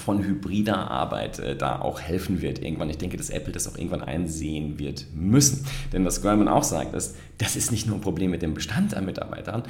von 0.02 0.24
hybrider 0.24 0.90
Arbeit 0.90 1.40
äh, 1.40 1.56
da 1.56 1.80
auch 1.80 2.00
helfen 2.00 2.42
wird 2.42 2.62
irgendwann. 2.62 2.90
Ich 2.90 2.98
denke, 2.98 3.18
dass 3.18 3.30
Apple 3.30 3.54
das 3.54 3.68
auch 3.68 3.78
irgendwann 3.78 4.04
einsehen 4.04 4.80
wird 4.80 5.06
müssen. 5.14 5.66
Denn 5.94 6.06
was 6.06 6.22
Grumman 6.22 6.48
auch 6.48 6.64
sagt, 6.64 6.94
ist, 6.94 7.16
das 7.38 7.56
ist 7.56 7.72
nicht 7.72 7.88
nur 7.88 7.96
ein 7.96 8.02
Problem 8.02 8.32
mit 8.32 8.42
dem 8.42 8.54
Bestand 8.54 8.94
an 8.94 9.06
Mitarbeitern, 9.06 9.64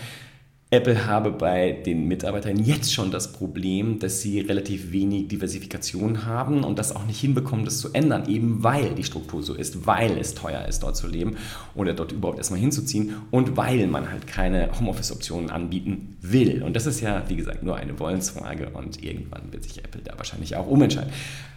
Apple 0.69 1.05
habe 1.05 1.31
bei 1.31 1.71
den 1.71 2.09
Mitarbeitern 2.09 2.57
jetzt 2.57 2.93
schon 2.93 3.09
das 3.09 3.31
Problem, 3.31 3.99
dass 3.99 4.21
sie 4.21 4.41
relativ 4.41 4.91
wenig 4.91 5.29
Diversifikation 5.29 6.25
haben 6.25 6.65
und 6.65 6.77
das 6.77 6.93
auch 6.93 7.05
nicht 7.05 7.21
hinbekommen, 7.21 7.63
das 7.63 7.77
zu 7.77 7.93
ändern, 7.93 8.27
eben 8.27 8.63
weil 8.63 8.93
die 8.93 9.05
Struktur 9.05 9.41
so 9.41 9.53
ist, 9.53 9.87
weil 9.87 10.17
es 10.17 10.35
teuer 10.35 10.65
ist, 10.65 10.83
dort 10.83 10.97
zu 10.97 11.07
leben 11.07 11.37
oder 11.73 11.93
dort 11.93 12.11
überhaupt 12.11 12.37
erstmal 12.37 12.59
hinzuziehen 12.59 13.15
und 13.31 13.55
weil 13.55 13.87
man 13.87 14.11
halt 14.11 14.27
keine 14.27 14.69
Homeoffice-Optionen 14.77 15.51
anbieten 15.51 16.17
will. 16.19 16.61
Und 16.61 16.75
das 16.75 16.85
ist 16.85 16.99
ja, 16.99 17.23
wie 17.29 17.37
gesagt, 17.37 17.63
nur 17.63 17.77
eine 17.77 17.97
Wollensfrage 17.97 18.69
und 18.71 19.01
irgendwann 19.01 19.53
wird 19.53 19.63
sich 19.63 19.77
Apple 19.77 20.01
da 20.03 20.17
wahrscheinlich 20.17 20.57
auch 20.57 20.67
umentscheiden. 20.67 21.13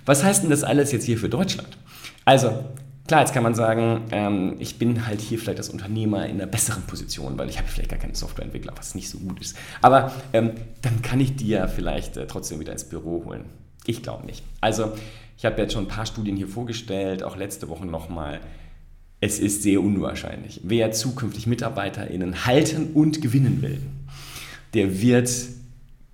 Was 0.07 0.23
heißt 0.23 0.45
denn 0.45 0.51
das 0.51 0.63
alles 0.63 0.93
jetzt 0.93 1.07
hier 1.07 1.19
für 1.19 1.29
Deutschland? 1.29 1.77
Also, 2.25 2.65
Klar, 3.11 3.23
jetzt 3.23 3.35
kann 3.35 3.43
man 3.43 3.57
sagen, 3.57 4.03
ähm, 4.13 4.55
ich 4.61 4.79
bin 4.79 5.05
halt 5.05 5.21
hier 5.21 5.37
vielleicht 5.37 5.59
als 5.59 5.69
Unternehmer 5.69 6.27
in 6.27 6.37
einer 6.37 6.47
besseren 6.47 6.85
Position, 6.85 7.37
weil 7.37 7.49
ich 7.49 7.59
habe 7.59 7.67
vielleicht 7.67 7.91
gar 7.91 7.99
keinen 7.99 8.15
Softwareentwickler, 8.15 8.73
was 8.77 8.95
nicht 8.95 9.11
so 9.11 9.19
gut 9.19 9.41
ist. 9.41 9.57
Aber 9.83 10.13
ähm, 10.33 10.53
dann 10.81 11.03
kann 11.03 11.19
ich 11.19 11.35
die 11.35 11.49
ja 11.49 11.67
vielleicht 11.67 12.17
äh, 12.17 12.29
trotzdem 12.29 12.61
wieder 12.61 12.71
ins 12.71 12.85
Büro 12.85 13.25
holen. 13.25 13.47
Ich 13.85 14.05
glaube 14.05 14.27
nicht. 14.27 14.45
Also 14.61 14.93
ich 15.37 15.45
habe 15.45 15.61
jetzt 15.61 15.73
schon 15.73 15.87
ein 15.87 15.89
paar 15.89 16.07
Studien 16.07 16.37
hier 16.37 16.47
vorgestellt, 16.47 17.25
auch 17.25 17.35
letzte 17.35 17.69
Woche 17.69 17.85
nochmal. 17.85 18.39
Es 19.21 19.41
ist 19.41 19.65
sehr 19.65 19.81
unwahrscheinlich. 19.81 20.61
Wer 20.63 20.93
zukünftig 20.93 21.49
MitarbeiterInnen 21.49 22.47
halten 22.47 22.91
und 22.95 23.21
gewinnen 23.21 23.61
will, 23.61 23.83
der 24.73 25.03
wird 25.03 25.29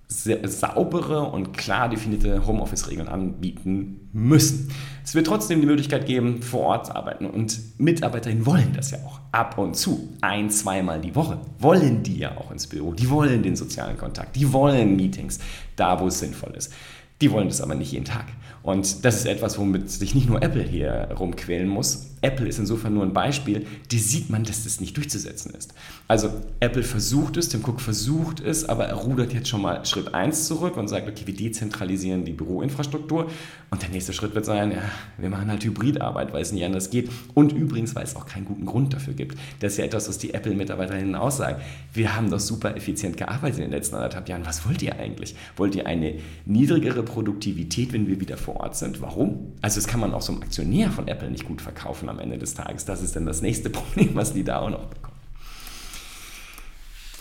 saubere 0.09 1.23
und 1.23 1.51
klar 1.51 1.89
definierte 1.89 2.45
Homeoffice-Regeln 2.47 3.09
anbieten 3.09 4.09
müssen. 4.13 4.71
Es 5.03 5.15
wird 5.15 5.27
trotzdem 5.27 5.59
die 5.59 5.67
Möglichkeit 5.67 6.05
geben, 6.05 6.41
vor 6.41 6.61
Ort 6.61 6.85
zu 6.87 6.95
arbeiten 6.95 7.25
und 7.25 7.59
MitarbeiterInnen 7.77 8.45
wollen 8.45 8.71
das 8.73 8.91
ja 8.91 8.99
auch. 8.99 9.19
Ab 9.33 9.57
und 9.57 9.75
zu, 9.75 10.09
ein, 10.21 10.49
zweimal 10.49 11.01
die 11.01 11.13
Woche, 11.13 11.39
wollen 11.59 12.03
die 12.03 12.19
ja 12.19 12.37
auch 12.37 12.51
ins 12.51 12.67
Büro. 12.67 12.93
Die 12.93 13.09
wollen 13.09 13.43
den 13.43 13.57
sozialen 13.57 13.97
Kontakt, 13.97 14.35
die 14.37 14.51
wollen 14.53 14.95
Meetings, 14.95 15.39
da 15.75 15.99
wo 15.99 16.07
es 16.07 16.19
sinnvoll 16.19 16.53
ist. 16.55 16.73
Die 17.19 17.31
wollen 17.31 17.47
das 17.47 17.61
aber 17.61 17.75
nicht 17.75 17.91
jeden 17.91 18.05
Tag. 18.05 18.25
Und 18.63 19.03
das 19.03 19.15
ist 19.15 19.25
etwas, 19.25 19.57
womit 19.57 19.89
sich 19.89 20.13
nicht 20.13 20.29
nur 20.29 20.41
Apple 20.41 20.63
hier 20.63 21.09
rumquälen 21.17 21.67
muss. 21.67 22.11
Apple 22.21 22.47
ist 22.47 22.57
insofern 22.57 22.93
nur 22.93 23.03
ein 23.03 23.13
Beispiel, 23.13 23.65
die 23.91 23.99
sieht 23.99 24.29
man, 24.29 24.43
dass 24.43 24.63
das 24.63 24.81
nicht 24.81 24.97
durchzusetzen 24.97 25.53
ist. 25.53 25.73
Also 26.07 26.29
Apple 26.59 26.83
versucht 26.83 27.37
es, 27.37 27.49
Tim 27.49 27.63
Cook 27.63 27.79
versucht 27.79 28.39
es, 28.39 28.67
aber 28.67 28.85
er 28.85 28.95
rudert 28.95 29.33
jetzt 29.33 29.49
schon 29.49 29.61
mal 29.61 29.85
Schritt 29.85 30.13
1 30.13 30.47
zurück 30.47 30.77
und 30.77 30.87
sagt, 30.87 31.07
okay, 31.07 31.27
wir 31.27 31.35
dezentralisieren 31.35 32.25
die 32.25 32.33
Büroinfrastruktur 32.33 33.29
und 33.69 33.81
der 33.81 33.89
nächste 33.89 34.13
Schritt 34.13 34.33
wird 34.33 34.45
sein, 34.45 34.71
ja, 34.71 34.81
wir 35.17 35.29
machen 35.29 35.49
halt 35.49 35.63
Hybridarbeit, 35.63 36.33
weil 36.33 36.41
es 36.41 36.51
nicht 36.51 36.65
anders 36.65 36.89
geht 36.89 37.09
und 37.33 37.51
übrigens, 37.51 37.95
weil 37.95 38.03
es 38.03 38.15
auch 38.15 38.25
keinen 38.25 38.45
guten 38.45 38.65
Grund 38.65 38.93
dafür 38.93 39.13
gibt. 39.13 39.37
Das 39.59 39.73
ist 39.73 39.77
ja 39.77 39.85
etwas, 39.85 40.07
was 40.09 40.17
die 40.17 40.33
Apple-Mitarbeiterinnen 40.33 41.15
aussagen. 41.15 41.61
Wir 41.93 42.15
haben 42.15 42.31
doch 42.31 42.39
super 42.39 42.75
effizient 42.75 43.17
gearbeitet 43.17 43.59
in 43.59 43.65
den 43.65 43.71
letzten 43.71 43.95
anderthalb 43.95 44.27
Jahren. 44.29 44.45
Was 44.45 44.67
wollt 44.67 44.81
ihr 44.81 44.97
eigentlich? 44.97 45.35
Wollt 45.55 45.75
ihr 45.75 45.85
eine 45.85 46.15
niedrigere 46.45 47.03
Produktivität, 47.03 47.93
wenn 47.93 48.07
wir 48.07 48.19
wieder 48.19 48.37
vor 48.37 48.57
Ort 48.57 48.75
sind? 48.75 49.01
Warum? 49.01 49.53
Also 49.61 49.75
das 49.75 49.87
kann 49.87 49.99
man 49.99 50.13
auch 50.13 50.21
so 50.21 50.31
einem 50.31 50.41
Aktionär 50.41 50.89
von 50.91 51.07
Apple 51.07 51.29
nicht 51.29 51.45
gut 51.45 51.61
verkaufen 51.61 52.06
am 52.09 52.19
Ende 52.19 52.37
des 52.37 52.53
Tages. 52.53 52.85
Das 52.85 53.01
ist 53.01 53.15
dann 53.15 53.25
das 53.25 53.41
nächste 53.41 53.69
Problem, 53.71 54.15
was 54.15 54.33
die 54.33 54.43
da 54.43 54.59
auch 54.59 54.69
noch 54.69 54.85
bekommen. 54.85 55.17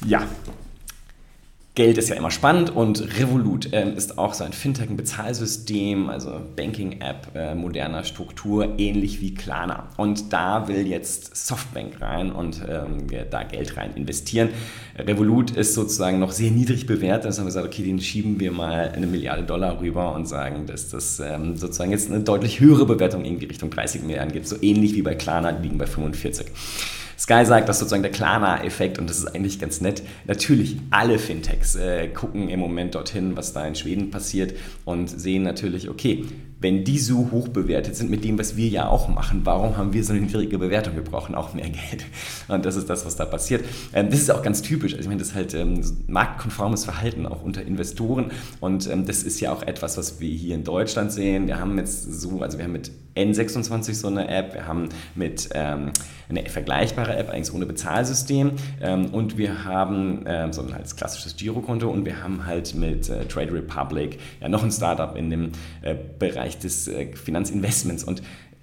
Ja, 0.05 0.27
Geld 1.77 1.99
ist 1.99 2.09
ja 2.09 2.17
immer 2.17 2.31
spannend 2.31 2.75
und 2.75 3.19
Revolut 3.19 3.71
äh, 3.75 3.93
ist 3.93 4.17
auch 4.17 4.33
so 4.33 4.45
ein 4.45 4.55
Fintech, 4.55 4.89
ein 4.89 4.97
Bezahlsystem, 4.97 6.09
also 6.09 6.41
Banking-App 6.57 7.33
äh, 7.35 7.55
moderner 7.55 8.03
Struktur, 8.03 8.79
ähnlich 8.79 9.21
wie 9.21 9.35
Klarna. 9.35 9.91
Und 9.99 10.33
da 10.33 10.69
will 10.69 10.87
jetzt 10.87 11.37
Softbank 11.37 12.01
rein 12.01 12.33
und 12.33 12.63
ähm, 12.67 13.07
da 13.31 13.43
Geld 13.43 13.77
rein 13.77 13.91
investieren. 13.95 14.49
Revolut 14.97 15.51
ist 15.51 15.75
sozusagen 15.75 16.19
noch 16.19 16.33
sehr 16.33 16.51
niedrig 16.51 16.87
bewertet. 16.87 17.27
Also 17.27 17.41
haben 17.41 17.45
wir 17.45 17.51
gesagt, 17.51 17.67
okay, 17.67 17.83
den 17.83 18.01
schieben 18.01 18.41
wir 18.41 18.53
mal 18.53 18.93
eine 18.97 19.07
Milliarde 19.07 19.43
Dollar 19.43 19.79
rüber 19.79 20.15
und 20.15 20.27
sagen, 20.27 20.65
dass 20.65 20.89
das 20.89 21.21
ähm, 21.21 21.59
sozusagen 21.59 21.91
jetzt 21.91 22.11
eine 22.11 22.21
deutlich 22.21 22.59
höhere 22.59 22.87
Bewertung 22.87 23.23
irgendwie 23.27 23.45
Richtung 23.45 23.69
30 23.69 24.03
Milliarden 24.03 24.33
gibt. 24.33 24.49
So 24.49 24.57
ähnlich 24.63 24.95
wie 24.95 25.03
bei 25.03 25.15
Klarna, 25.15 25.53
die 25.53 25.65
liegen 25.65 25.77
bei 25.77 25.87
45. 25.87 26.47
Sky 27.19 27.45
sagt, 27.45 27.69
dass 27.69 27.79
sozusagen 27.79 28.03
der 28.03 28.13
Klarna-Effekt, 28.13 28.99
und 28.99 29.09
das 29.09 29.19
ist 29.19 29.27
eigentlich 29.27 29.59
ganz 29.59 29.81
nett, 29.81 30.03
natürlich 30.27 30.77
alle 30.91 31.19
Fintechs 31.19 31.75
äh, 31.75 32.09
gucken 32.09 32.49
im 32.49 32.61
Moment 32.61 32.95
dorthin, 32.95 33.37
was 33.37 33.53
da 33.53 33.67
in 33.67 33.75
Schweden 33.75 34.11
passiert 34.11 34.55
und 34.85 35.09
sehen 35.09 35.43
natürlich, 35.43 35.89
okay, 35.89 36.25
wenn 36.59 36.85
die 36.85 36.99
so 36.99 37.31
hoch 37.31 37.49
bewertet 37.49 37.97
sind 37.97 38.11
mit 38.11 38.25
dem, 38.25 38.39
was 38.39 38.57
wir 38.57 38.69
ja 38.69 38.89
auch 38.89 39.09
machen, 39.09 39.43
warum 39.45 39.77
haben 39.77 39.93
wir 39.93 40.03
so 40.03 40.13
eine 40.13 40.23
niedrige 40.23 40.59
Bewertung? 40.59 40.95
Wir 40.95 41.05
brauchen 41.05 41.35
auch 41.35 41.53
mehr 41.53 41.69
Geld. 41.69 42.05
Und 42.49 42.65
das 42.65 42.77
ist 42.77 42.89
das, 42.89 43.05
was 43.05 43.17
da 43.17 43.25
passiert. 43.25 43.65
Ähm, 43.93 44.11
das 44.11 44.21
ist 44.21 44.31
auch 44.31 44.43
ganz 44.43 44.63
typisch. 44.63 44.93
Also 44.93 45.03
ich 45.03 45.09
meine, 45.09 45.19
das 45.19 45.29
ist 45.29 45.35
halt 45.35 45.55
ähm, 45.55 45.81
marktkonformes 46.07 46.85
Verhalten 46.85 47.27
auch 47.27 47.43
unter 47.43 47.63
Investoren. 47.63 48.31
Und 48.61 48.89
ähm, 48.91 49.07
das 49.07 49.23
ist 49.23 49.41
ja 49.41 49.53
auch 49.53 49.63
etwas, 49.63 49.99
was 49.99 50.21
wir 50.21 50.31
hier 50.31 50.55
in 50.55 50.65
Deutschland 50.65 51.13
sehen. 51.13 51.47
Wir 51.47 51.61
haben 51.61 51.77
jetzt 51.79 52.21
so, 52.21 52.41
also 52.41 52.59
wir 52.59 52.65
haben 52.65 52.73
mit 52.73 52.91
N26 53.17 53.95
so 53.95 54.09
eine 54.09 54.29
App, 54.29 54.55
wir 54.55 54.67
haben 54.67 54.89
mit 55.15 55.49
ähm, 55.55 55.93
eine 56.29 56.45
vergleichbare 56.49 57.17
App, 57.17 57.31
eigentlich 57.31 57.55
ohne 57.55 57.67
Bezahlsystem 57.67 58.53
ähm, 58.81 59.07
und 59.07 59.39
wir 59.39 59.65
haben 59.65 60.25
ähm, 60.27 60.53
so 60.53 60.63
ein 60.63 60.75
halt 60.75 60.95
klassisches 60.97 61.37
Girokonto 61.37 61.89
und 61.89 62.05
wir 62.05 62.23
haben 62.23 62.47
halt 62.47 62.75
mit 62.75 63.09
äh, 63.09 63.25
Trade 63.27 63.53
Republic 63.53 64.19
ja 64.41 64.49
noch 64.49 64.63
ein 64.63 64.71
Startup 64.71 65.17
in 65.17 65.31
dem 65.31 65.53
äh, 65.83 65.95
Bereich 66.19 66.59
des 66.59 66.89
äh, 66.89 67.15
Finanzinvestments 67.15 68.05
und 68.05 68.23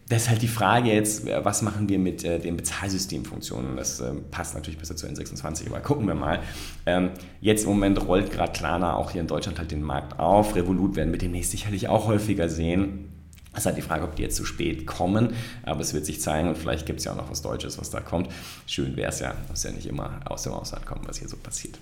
das 0.10 0.24
ist 0.24 0.30
halt 0.30 0.42
die 0.42 0.48
Frage 0.48 0.92
jetzt, 0.92 1.28
äh, 1.28 1.44
was 1.44 1.62
machen 1.62 1.90
wir 1.90 1.98
mit 1.98 2.24
äh, 2.24 2.40
den 2.40 2.58
Bezahlsystemfunktionen? 2.58 3.78
Das 3.78 4.00
äh, 4.00 4.14
passt 4.32 4.54
natürlich 4.54 4.78
besser 4.78 4.96
zu 4.96 5.08
N26, 5.08 5.68
aber 5.68 5.80
gucken 5.80 6.08
wir 6.08 6.16
mal. 6.16 6.40
Ähm, 6.86 7.12
jetzt 7.42 7.64
im 7.64 7.70
Moment 7.70 8.06
rollt 8.06 8.32
gerade 8.32 8.52
Klarna 8.52 8.96
auch 8.96 9.12
hier 9.12 9.22
in 9.22 9.28
Deutschland 9.28 9.60
halt 9.60 9.72
den 9.72 9.82
Markt 9.82 10.20
auf. 10.20 10.56
Revolut 10.56 10.96
werden 10.96 11.12
wir 11.12 11.20
demnächst 11.20 11.52
sicherlich 11.52 11.88
auch 11.88 12.08
häufiger 12.08 12.50
sehen. 12.50 13.13
Es 13.54 13.60
ist 13.60 13.66
halt 13.68 13.78
die 13.78 13.82
Frage, 13.82 14.04
ob 14.04 14.16
die 14.16 14.24
jetzt 14.24 14.36
zu 14.36 14.46
spät 14.46 14.88
kommen, 14.88 15.34
aber 15.64 15.82
es 15.82 15.94
wird 15.94 16.06
sich 16.06 16.20
zeigen 16.20 16.50
und 16.50 16.58
vielleicht 16.58 16.86
gibt 16.86 17.00
es 17.00 17.06
ja 17.06 17.14
auch 17.14 17.18
noch 17.18 17.30
was 17.30 17.42
Deutsches, 17.42 17.78
was 17.78 17.90
da 17.90 18.00
kommt. 18.00 18.30
Schön 18.66 18.96
wäre 18.96 19.10
es 19.10 19.20
ja, 19.20 19.34
muss 19.48 19.64
ja 19.64 19.72
nicht 19.72 19.86
immer 19.86 20.20
aus 20.26 20.44
dem 20.44 20.54
Ausland 20.54 20.86
kommen, 20.86 21.02
was 21.06 21.20
hier 21.20 21.30
so 21.30 21.38
passiert. 21.38 21.80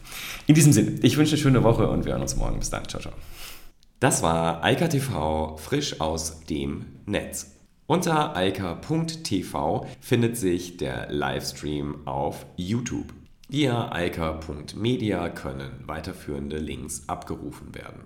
In 0.47 0.55
diesem 0.55 0.73
Sinne, 0.73 0.99
ich 1.01 1.17
wünsche 1.17 1.33
eine 1.33 1.41
schöne 1.41 1.63
Woche 1.63 1.87
und 1.87 2.05
wir 2.05 2.11
hören 2.11 2.21
uns 2.21 2.35
morgen. 2.35 2.59
Bis 2.59 2.69
dann, 2.69 2.87
ciao, 2.87 3.01
ciao. 3.01 3.13
Das 3.99 4.21
war 4.21 4.63
Eika 4.63 4.87
TV 4.87 5.57
frisch 5.57 6.01
aus 6.01 6.41
dem 6.45 6.85
Netz. 7.05 7.51
Unter 7.87 8.35
eika.tv 8.37 9.85
findet 9.99 10.37
sich 10.37 10.77
der 10.77 11.11
Livestream 11.11 12.07
auf 12.07 12.45
YouTube. 12.55 13.13
Via 13.49 13.91
eika.media 13.91 15.27
können 15.27 15.71
weiterführende 15.85 16.57
Links 16.57 17.03
abgerufen 17.07 17.75
werden. 17.75 18.05